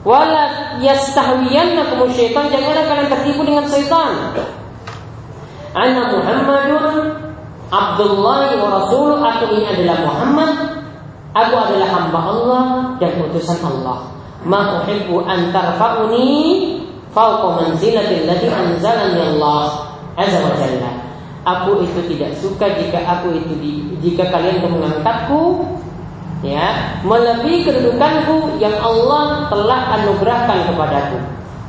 Wala 0.08 0.80
yastahwiyannakum 0.80 2.08
syaitan 2.16 2.48
janganlah 2.48 2.88
kalian 2.88 3.12
tertipu 3.12 3.44
dengan 3.44 3.68
syaitan. 3.68 4.40
Ana 5.76 6.16
Muhammadun 6.16 7.27
Abdullah 7.68 8.56
wa 8.56 8.68
Rasul, 8.80 9.20
aku 9.20 9.44
ini 9.52 9.68
adalah 9.68 10.08
Muhammad, 10.08 10.52
aku 11.36 11.56
adalah 11.60 11.88
hamba 11.92 12.20
Allah 12.24 12.64
dan 13.04 13.12
utusan 13.28 13.60
Allah. 13.60 14.08
Ma 14.48 14.80
uhibbu 14.80 15.28
an 15.28 15.52
tarfa'uni 15.52 16.32
fawqa 17.12 17.60
manzilatil 17.60 18.24
lati 18.24 18.48
anzalani 18.48 19.20
Allah 19.36 19.92
azza 20.16 20.40
wa 20.48 20.56
jalla. 20.56 20.92
Aku 21.48 21.84
itu 21.84 22.00
tidak 22.16 22.36
suka 22.40 22.72
jika 22.76 23.04
aku 23.04 23.36
itu 23.36 23.54
di, 23.60 23.72
jika 24.04 24.32
kalian 24.32 24.68
mengangkatku 24.68 25.64
ya 26.44 26.96
melebihi 27.08 27.64
kedudukanku 27.68 28.60
yang 28.60 28.76
Allah 28.80 29.48
telah 29.52 29.80
anugerahkan 30.00 30.72
kepadaku. 30.72 31.20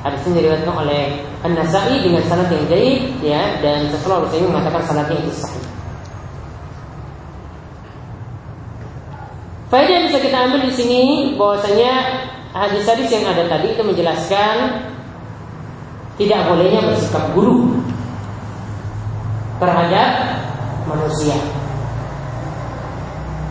Hadis 0.03 0.23
ini 0.31 0.43
diriwayatkan 0.43 0.75
oleh 0.79 1.03
An-Nasai 1.43 2.07
dengan 2.07 2.23
sanad 2.27 2.47
yang 2.55 2.67
jahit 2.71 3.03
ya 3.19 3.43
dan 3.59 3.91
setelah 3.91 4.23
Rasulullah 4.23 4.63
mengatakan 4.63 4.83
sanadnya 4.87 5.19
itu 5.27 5.35
sahih. 5.35 5.78
Faedah 9.69 10.01
yang 10.01 10.05
bisa 10.09 10.19
kita 10.25 10.49
ambil 10.49 10.65
di 10.65 10.73
sini 10.73 11.03
bahwasanya 11.37 11.93
hadis-hadis 12.57 13.13
yang 13.13 13.29
ada 13.29 13.45
tadi 13.53 13.77
itu 13.77 13.85
menjelaskan 13.85 14.81
tidak 16.17 16.41
bolehnya 16.49 16.89
bersikap 16.89 17.29
buruk 17.37 17.77
terhadap 19.61 20.41
manusia. 20.89 21.37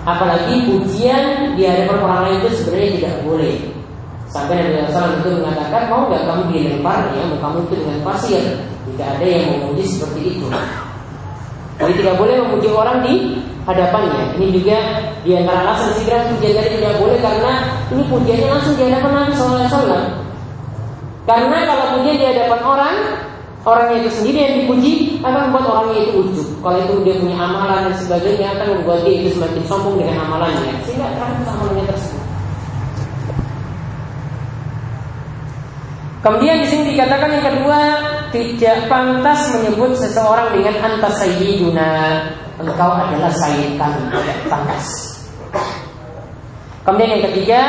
Apalagi 0.09 0.65
pujian 0.65 1.53
di 1.53 1.69
hadapan 1.69 1.97
orang 2.01 2.21
lain 2.25 2.37
itu 2.41 2.49
sebenarnya 2.65 2.91
tidak 2.97 3.15
boleh. 3.21 3.55
Sampai 4.27 4.59
Nabi 4.59 4.89
SAW 4.89 5.21
itu 5.21 5.29
mengatakan 5.37 5.81
mau 5.85 6.09
nggak 6.09 6.23
kamu 6.25 6.43
dilempar 6.49 7.13
ya 7.13 7.29
mau 7.29 7.39
kamu 7.45 7.57
itu 7.69 7.73
dengan 7.85 7.99
pasir. 8.01 8.43
Tidak 8.89 9.07
ada 9.19 9.25
yang 9.27 9.43
memuji 9.53 9.85
seperti 9.85 10.33
itu. 10.33 10.49
Jadi 11.77 11.93
tidak 12.01 12.15
boleh 12.17 12.41
memuji 12.41 12.67
orang 12.73 13.05
di 13.05 13.37
hadapannya. 13.67 14.39
Ini 14.39 14.47
juga 14.55 14.77
di 15.27 15.35
antara 15.35 15.67
alasan 15.67 15.91
segera 15.99 16.31
pujian 16.31 16.55
tadi 16.55 16.79
tidak 16.79 16.95
boleh 17.03 17.19
karena 17.19 17.51
ini 17.91 18.03
pujiannya 18.07 18.47
langsung 18.47 18.73
di 18.79 18.83
hadapan 18.87 19.11
Nabi 19.11 19.31
SAW. 19.35 20.03
Karena 21.27 21.57
kalau 21.67 21.85
pujian 21.99 22.15
di 22.15 22.25
hadapan 22.31 22.59
orang, 22.63 22.95
orangnya 23.67 23.97
itu 24.07 24.09
sendiri 24.15 24.37
yang 24.39 24.55
dipuji 24.63 24.91
akan 25.19 25.51
membuat 25.51 25.65
orangnya 25.67 25.99
itu 26.07 26.11
ujub. 26.23 26.47
Kalau 26.63 26.79
itu 26.79 26.93
dia 27.03 27.15
punya 27.19 27.35
amalan 27.35 27.91
dan 27.91 27.95
sebagainya 27.99 28.47
akan 28.55 28.67
membuat 28.79 28.99
dia 29.03 29.13
itu 29.19 29.29
semakin 29.35 29.63
sombong 29.67 29.95
dengan 29.99 30.23
amalannya 30.23 30.71
sehingga 30.87 31.11
terhadap 31.11 31.43
amalannya 31.51 31.85
tersebut. 31.91 32.23
Kemudian 36.23 36.59
di 36.63 36.67
sini 36.67 36.83
dikatakan 36.95 37.29
yang 37.29 37.45
kedua 37.45 37.79
tidak 38.33 38.89
pantas 38.91 39.51
menyebut 39.55 39.95
seseorang 39.97 40.53
dengan 40.55 40.75
antas 40.81 41.19
sayyiduna 41.21 41.91
engkau 42.57 42.89
adalah 42.89 43.31
sayyid 43.33 43.77
kami 43.77 44.01
tidak 44.13 44.37
pantas. 44.49 44.85
Kemudian 46.85 47.19
yang 47.19 47.23
ketiga 47.31 47.61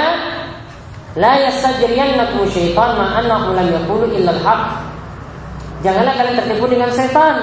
la 1.18 1.32
yastajriyannakum 1.48 2.46
syaitan 2.48 2.94
ma 2.94 3.18
annahu 3.18 3.54
lam 3.54 3.66
yaqulu 3.66 4.06
illa 4.14 4.30
al-haq 4.34 4.88
Janganlah 5.78 6.14
kalian 6.18 6.36
tertipu 6.42 6.66
dengan 6.66 6.90
setan. 6.90 7.36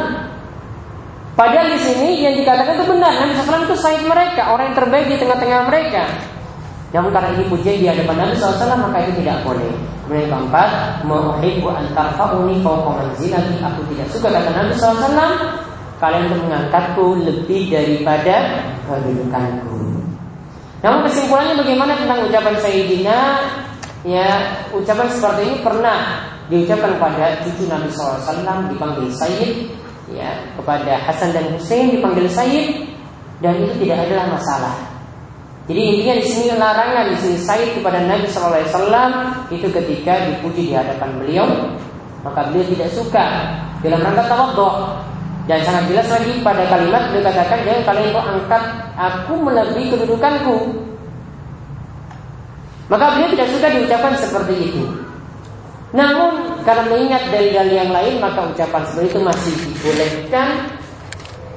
Padahal 1.35 1.71
di 1.71 1.79
sini 1.79 2.19
yang 2.23 2.35
dikatakan 2.35 2.79
itu 2.79 2.85
benar. 2.87 3.11
Nabi 3.15 3.31
SAW 3.35 3.67
itu 3.67 3.77
said 3.79 4.03
mereka, 4.03 4.51
orang 4.51 4.71
yang 4.71 4.77
terbaik 4.79 5.07
di 5.07 5.17
tengah-tengah 5.19 5.61
mereka. 5.67 6.03
Namun 6.95 7.11
karena 7.11 7.35
ini 7.35 7.43
pujian 7.51 7.75
di 7.75 7.91
hadapan 7.91 8.23
Nabi 8.23 8.39
SAW 8.39 8.79
maka 8.79 9.03
itu 9.03 9.19
tidak 9.19 9.43
boleh. 9.43 9.67
Kemudian 10.07 10.31
keempat, 10.31 10.69
Muhibbu 11.03 11.67
antar 11.67 12.15
fauni 12.15 12.63
fauqa 12.63 13.03
manzilati. 13.03 13.59
Aku 13.59 13.83
tidak 13.91 14.07
suka 14.15 14.31
kata 14.31 14.55
Nabi 14.55 14.71
SAW. 14.79 15.11
Kalian 15.99 16.31
untuk 16.31 16.39
mengangkatku 16.47 17.05
lebih 17.27 17.67
daripada 17.67 18.63
kedudukanku. 18.87 19.75
Namun 20.79 20.99
kesimpulannya 21.03 21.59
bagaimana 21.59 21.99
tentang 21.99 22.31
ucapan 22.31 22.55
Sayyidina? 22.63 23.19
Ya, 24.07 24.29
ucapan 24.71 25.07
seperti 25.11 25.41
ini 25.51 25.55
pernah 25.65 26.23
diucapkan 26.47 26.95
pada 27.01 27.41
cucu 27.43 27.67
Nabi 27.67 27.89
SAW 27.91 28.69
dipanggil 28.71 29.09
Sayyid 29.09 29.67
ya 30.13 30.29
kepada 30.53 31.01
Hasan 31.01 31.33
dan 31.33 31.49
Hussein 31.57 31.89
dipanggil 31.89 32.29
Sayyid 32.29 32.85
dan 33.41 33.57
itu 33.59 33.83
tidak 33.83 34.05
adalah 34.05 34.37
masalah. 34.37 34.94
Jadi 35.65 35.81
intinya 35.81 36.15
di 36.21 36.25
sini 36.29 36.47
larangan 36.53 37.09
di 37.09 37.17
sini 37.17 37.37
Sayyid 37.41 37.81
kepada 37.81 38.05
Nabi 38.05 38.29
SAW 38.29 39.09
itu 39.49 39.65
ketika 39.73 40.13
dipuji 40.29 40.69
di 40.69 40.73
hadapan 40.77 41.09
beliau 41.17 41.47
maka 42.25 42.49
beliau 42.49 42.65
tidak 42.73 42.89
suka. 42.93 43.25
Dalam 43.85 44.01
rangka 44.01 44.25
tawadhu. 44.25 44.69
Dan 45.45 45.61
sangat 45.61 45.85
jelas 45.93 46.09
lagi 46.09 46.41
pada 46.41 46.65
kalimat 46.65 47.13
beliau 47.13 47.29
katakan 47.29 47.61
jangan 47.61 47.83
kalian 47.85 48.09
itu 48.09 48.21
angkat 48.21 48.63
aku 48.97 49.33
melebihi 49.37 49.87
kedudukanku. 49.93 50.57
Maka 52.89 53.05
beliau 53.13 53.29
tidak 53.33 53.47
suka 53.53 53.67
diucapkan 53.69 54.13
seperti 54.17 54.53
itu. 54.69 54.83
Namun 55.93 56.61
karena 56.65 56.83
mengingat 56.89 57.29
dari 57.29 57.53
dalil 57.53 57.77
yang 57.77 57.93
lain 57.93 58.17
maka 58.17 58.41
ucapan 58.49 58.81
seperti 58.89 59.07
itu 59.13 59.19
masih 59.21 59.53
dibolehkan. 59.69 60.47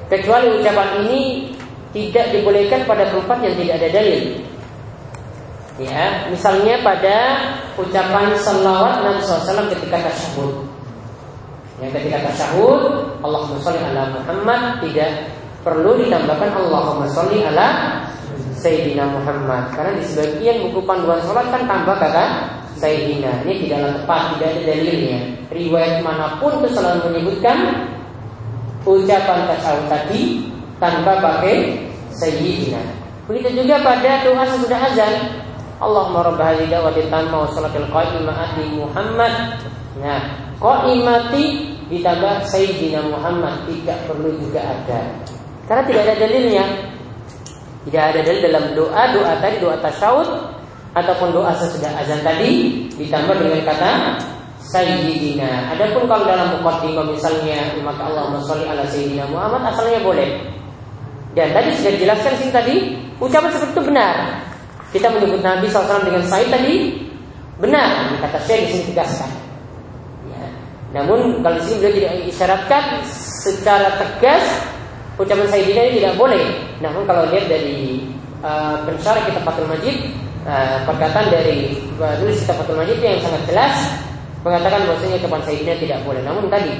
Kecuali 0.09 0.47
ucapan 0.61 0.89
ini 1.05 1.21
tidak 1.89 2.25
dibolehkan 2.29 2.85
pada 2.85 3.09
tempat 3.09 3.37
yang 3.41 3.55
tidak 3.57 3.73
ada 3.81 3.89
dalil. 3.89 4.23
Ya, 5.79 6.27
misalnya 6.27 6.83
pada 6.83 7.17
ucapan 7.79 8.35
salawat 8.35 8.99
Nabi 8.99 9.23
SAW 9.23 9.71
ketika 9.71 9.97
tasyahud. 10.11 10.67
Ya, 11.79 11.87
ketika 11.95 12.27
tasyahud, 12.29 13.15
Allahumma 13.23 13.63
sholli 13.63 13.79
ala 13.79 14.11
Muhammad 14.11 14.83
tidak 14.83 15.31
perlu 15.63 15.95
ditambahkan 16.03 16.51
Allahumma 16.51 17.07
sholli 17.07 17.47
ala 17.47 17.67
Sayyidina 18.59 19.07
Muhammad. 19.07 19.71
Karena 19.71 19.95
di 19.95 20.03
sebagian 20.03 20.67
buku 20.67 20.83
panduan 20.83 21.23
sholat 21.23 21.47
kan 21.47 21.63
tambah 21.63 21.95
kata 21.95 22.23
Sayyidina 22.79 23.43
Ini 23.43 23.53
tidaklah 23.67 23.91
tepat, 24.01 24.21
tidak 24.35 24.49
ada 24.55 24.61
dalilnya 24.71 25.19
Riwayat 25.51 25.95
mana 25.99 26.39
pun 26.39 26.63
itu 26.63 26.67
selalu 26.71 27.11
menyebutkan 27.11 27.57
Ucapan 28.87 29.39
tasawuf 29.51 29.85
tadi 29.91 30.47
Tanpa 30.79 31.19
pakai 31.19 31.75
Sayyidina. 32.15 32.79
Begitu 33.27 33.61
juga 33.63 33.83
pada 33.83 34.23
doa 34.25 34.43
sesudah 34.47 34.79
azan. 34.89 35.13
Allahumma 35.79 36.27
rabba 36.27 36.51
hadhi 36.51 36.67
da'wati 36.67 37.07
tamma 37.07 37.45
wa 37.45 37.49
salatil 37.51 37.87
qa'imati 37.87 38.63
Muhammad. 38.75 39.33
Nah, 39.99 40.19
qa'imati 40.59 41.45
ditambah 41.87 42.45
Sayyidina 42.45 43.01
Muhammad 43.07 43.67
Tidak 43.67 44.07
perlu 44.07 44.35
juga 44.39 44.63
ada. 44.63 44.99
Karena 45.67 45.83
tidak 45.85 46.01
ada 46.07 46.15
dalilnya. 46.25 46.65
Tidak 47.87 48.03
ada 48.11 48.19
dalil 48.23 48.41
dalam 48.43 48.65
doa 48.75 49.03
Doa 49.15 49.33
tadi, 49.39 49.55
doa 49.61 49.77
tasyawud 49.79 50.59
ataupun 50.89 51.29
doa 51.29 51.53
sesudah 51.53 52.01
azan 52.01 52.21
tadi 52.25 52.85
ditambah 52.97 53.35
dengan 53.37 53.61
kata 53.61 53.91
Sayyidina. 54.69 55.73
Adapun 55.73 56.05
kalau 56.05 56.25
dalam 56.27 56.59
mukaddimah 56.59 57.05
misalnya 57.09 57.73
maka 57.81 58.09
Allahumma 58.09 58.41
sholli 58.43 58.65
ala 58.67 58.83
Sayyidina 58.85 59.25
Muhammad 59.29 59.69
asalnya 59.69 60.01
boleh. 60.01 60.58
Dan 61.37 61.53
tadi 61.53 61.69
sudah 61.77 61.91
dijelaskan 61.93 62.33
sini 62.41 62.51
tadi 62.51 62.75
ucapan 63.21 63.49
seperti 63.53 63.73
itu 63.77 63.83
benar. 63.85 64.15
Kita 64.89 65.07
menyebut 65.13 65.41
Nabi 65.45 65.69
SAW 65.69 66.01
dengan 66.01 66.23
Sayyid 66.25 66.49
tadi 66.49 66.73
benar. 67.61 68.17
Kata 68.17 68.37
saya 68.41 68.65
di 68.65 68.67
sini 68.73 68.83
tegaskan. 68.89 69.29
Ya. 70.33 70.45
Namun 70.97 71.45
kalau 71.45 71.61
di 71.61 71.63
sini 71.69 71.77
beliau 71.85 71.93
tidak 71.93 72.13
isyaratkan 72.33 72.83
secara 73.45 74.01
tegas 74.01 74.43
ucapan 75.19 75.47
Sayyidina 75.51 75.81
ini 75.85 75.93
tidak 76.01 76.15
boleh. 76.17 76.43
Namun 76.81 77.05
kalau 77.05 77.29
lihat 77.29 77.45
dari 77.45 78.09
uh, 78.41 78.81
pensyarah 78.87 79.21
kita 79.27 79.39
Fatul 79.45 79.69
Majid 79.69 79.95
uh, 80.49 80.81
perkataan 80.87 81.27
dari 81.29 81.77
penulis 81.99 82.41
kitab 82.41 82.63
Fathul 82.63 82.79
Majid 82.79 82.97
yang 83.03 83.21
sangat 83.21 83.43
jelas 83.45 83.75
mengatakan 84.41 84.87
bahwasanya 84.87 85.19
ucapan 85.19 85.41
Sayyidina 85.45 85.73
tidak 85.77 85.99
boleh. 86.07 86.21
Namun 86.25 86.49
tadi 86.49 86.73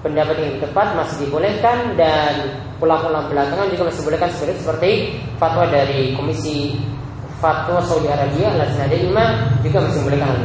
pendapat 0.00 0.36
yang 0.38 0.54
tepat 0.62 0.94
masih 0.94 1.26
dibolehkan 1.26 1.98
dan 1.98 2.62
pulang-pulang 2.78 3.26
belakangan 3.26 3.66
juga 3.74 3.90
masih 3.90 4.00
dibolehkan 4.06 4.30
seperti 4.30 4.54
seperti 4.62 4.90
fatwa 5.42 5.64
dari 5.66 6.14
Komisi 6.14 6.78
Fatwa 7.42 7.82
Saudi 7.82 8.06
Arabia 8.10 8.54
al 8.54 8.94
Imam 8.94 9.30
juga 9.62 9.78
masih 9.82 9.98
dibolehkan. 10.02 10.38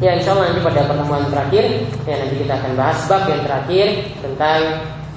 Ya 0.00 0.16
insya 0.16 0.32
Allah 0.32 0.48
nanti 0.48 0.64
pada 0.64 0.80
pertemuan 0.88 1.28
terakhir 1.28 1.64
ya 2.08 2.14
nanti 2.16 2.34
kita 2.40 2.52
akan 2.56 2.72
bahas 2.72 2.98
bab 3.04 3.22
yang 3.28 3.42
terakhir 3.44 3.86
tentang 4.24 4.60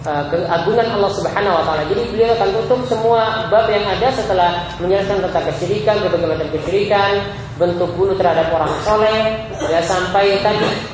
uh, 0.03 0.23
keagungan 0.27 0.87
Allah 0.99 1.11
Subhanahu 1.15 1.55
wa 1.55 1.63
taala. 1.63 1.83
Jadi 1.87 2.01
beliau 2.11 2.35
akan 2.35 2.49
tutup 2.51 2.81
semua 2.91 3.47
bab 3.47 3.71
yang 3.71 3.85
ada 3.87 4.11
setelah 4.11 4.67
menjelaskan 4.83 5.23
tentang 5.23 5.45
kesyirikan, 5.55 5.95
berbagai 6.03 6.27
macam 6.35 6.47
kesyirikan, 6.51 7.11
bentuk 7.55 7.89
bunuh 7.95 8.15
terhadap 8.19 8.51
orang 8.51 8.73
soleh, 8.83 9.19
ya 9.71 9.79
sampai 9.87 10.43
tadi 10.43 10.92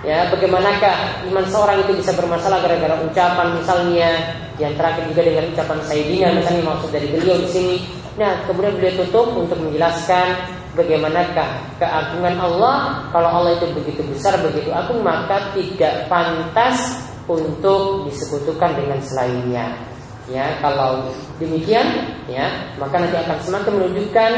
ya 0.00 0.32
bagaimanakah 0.32 1.28
iman 1.28 1.44
seorang 1.44 1.84
itu 1.84 2.00
bisa 2.00 2.16
bermasalah 2.16 2.64
gara-gara 2.64 2.96
ucapan 3.04 3.48
misalnya 3.60 4.10
yang 4.56 4.72
terakhir 4.76 5.08
juga 5.12 5.22
dengan 5.24 5.44
ucapan 5.52 5.78
Sayyidina 5.84 6.28
misalnya 6.36 6.62
maksud 6.68 6.90
dari 6.92 7.08
beliau 7.08 7.36
di 7.40 7.48
sini. 7.48 7.76
Nah, 8.20 8.44
kemudian 8.44 8.76
beliau 8.76 8.94
tutup 9.04 9.32
untuk 9.32 9.56
menjelaskan 9.60 10.26
bagaimanakah 10.76 11.48
keagungan 11.80 12.36
Allah 12.36 13.08
kalau 13.10 13.28
Allah 13.28 13.56
itu 13.56 13.66
begitu 13.72 14.04
besar 14.12 14.36
begitu 14.44 14.70
agung 14.70 15.00
maka 15.00 15.52
tidak 15.56 16.08
pantas 16.08 17.00
untuk 17.30 18.08
disekutukan 18.10 18.76
dengan 18.76 18.98
selainnya. 19.00 19.66
Ya, 20.30 20.62
kalau 20.62 21.10
demikian, 21.42 21.82
ya, 22.30 22.46
maka 22.78 23.02
nanti 23.02 23.18
akan 23.18 23.34
semakin 23.42 23.72
menunjukkan 23.82 24.30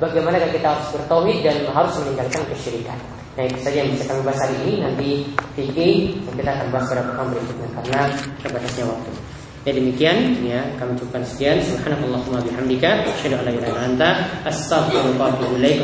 bagaimana 0.00 0.40
kita 0.40 0.72
harus 0.72 0.88
bertauhid 0.96 1.44
dan 1.44 1.56
harus 1.68 1.92
meninggalkan 2.00 2.48
kesyirikan. 2.48 2.96
Nah 3.34 3.44
itu 3.50 3.58
saja 3.66 3.82
yang 3.82 3.90
bisa 3.90 4.04
kami 4.06 4.20
bahas 4.22 4.40
hari 4.46 4.56
ini. 4.62 4.72
Nanti 4.82 5.08
fikih 5.58 5.94
kita 6.38 6.50
akan 6.54 6.66
bahas 6.70 6.86
pada 6.86 7.02
pertemuan 7.02 7.28
berikutnya 7.34 7.68
Karena 7.82 8.00
terbatasnya 8.42 8.84
waktu. 8.86 9.10
Ya 9.64 9.72
demikian. 9.74 10.18
Ya 10.46 10.60
kami 10.78 10.94
cukupkan 11.00 11.24
sekian. 11.26 11.58
Subhanallahumma 11.64 12.44
bihamdika. 12.46 13.10
Asyhadu 13.10 13.42
an 13.42 13.44
la 13.48 13.52
ilaha 13.58 13.70
illa 13.72 13.82
anta. 13.90 14.10
Astaghfiruka 14.46 15.18
wa 15.18 15.32
atubu 15.34 15.56
ilaik. 15.58 15.82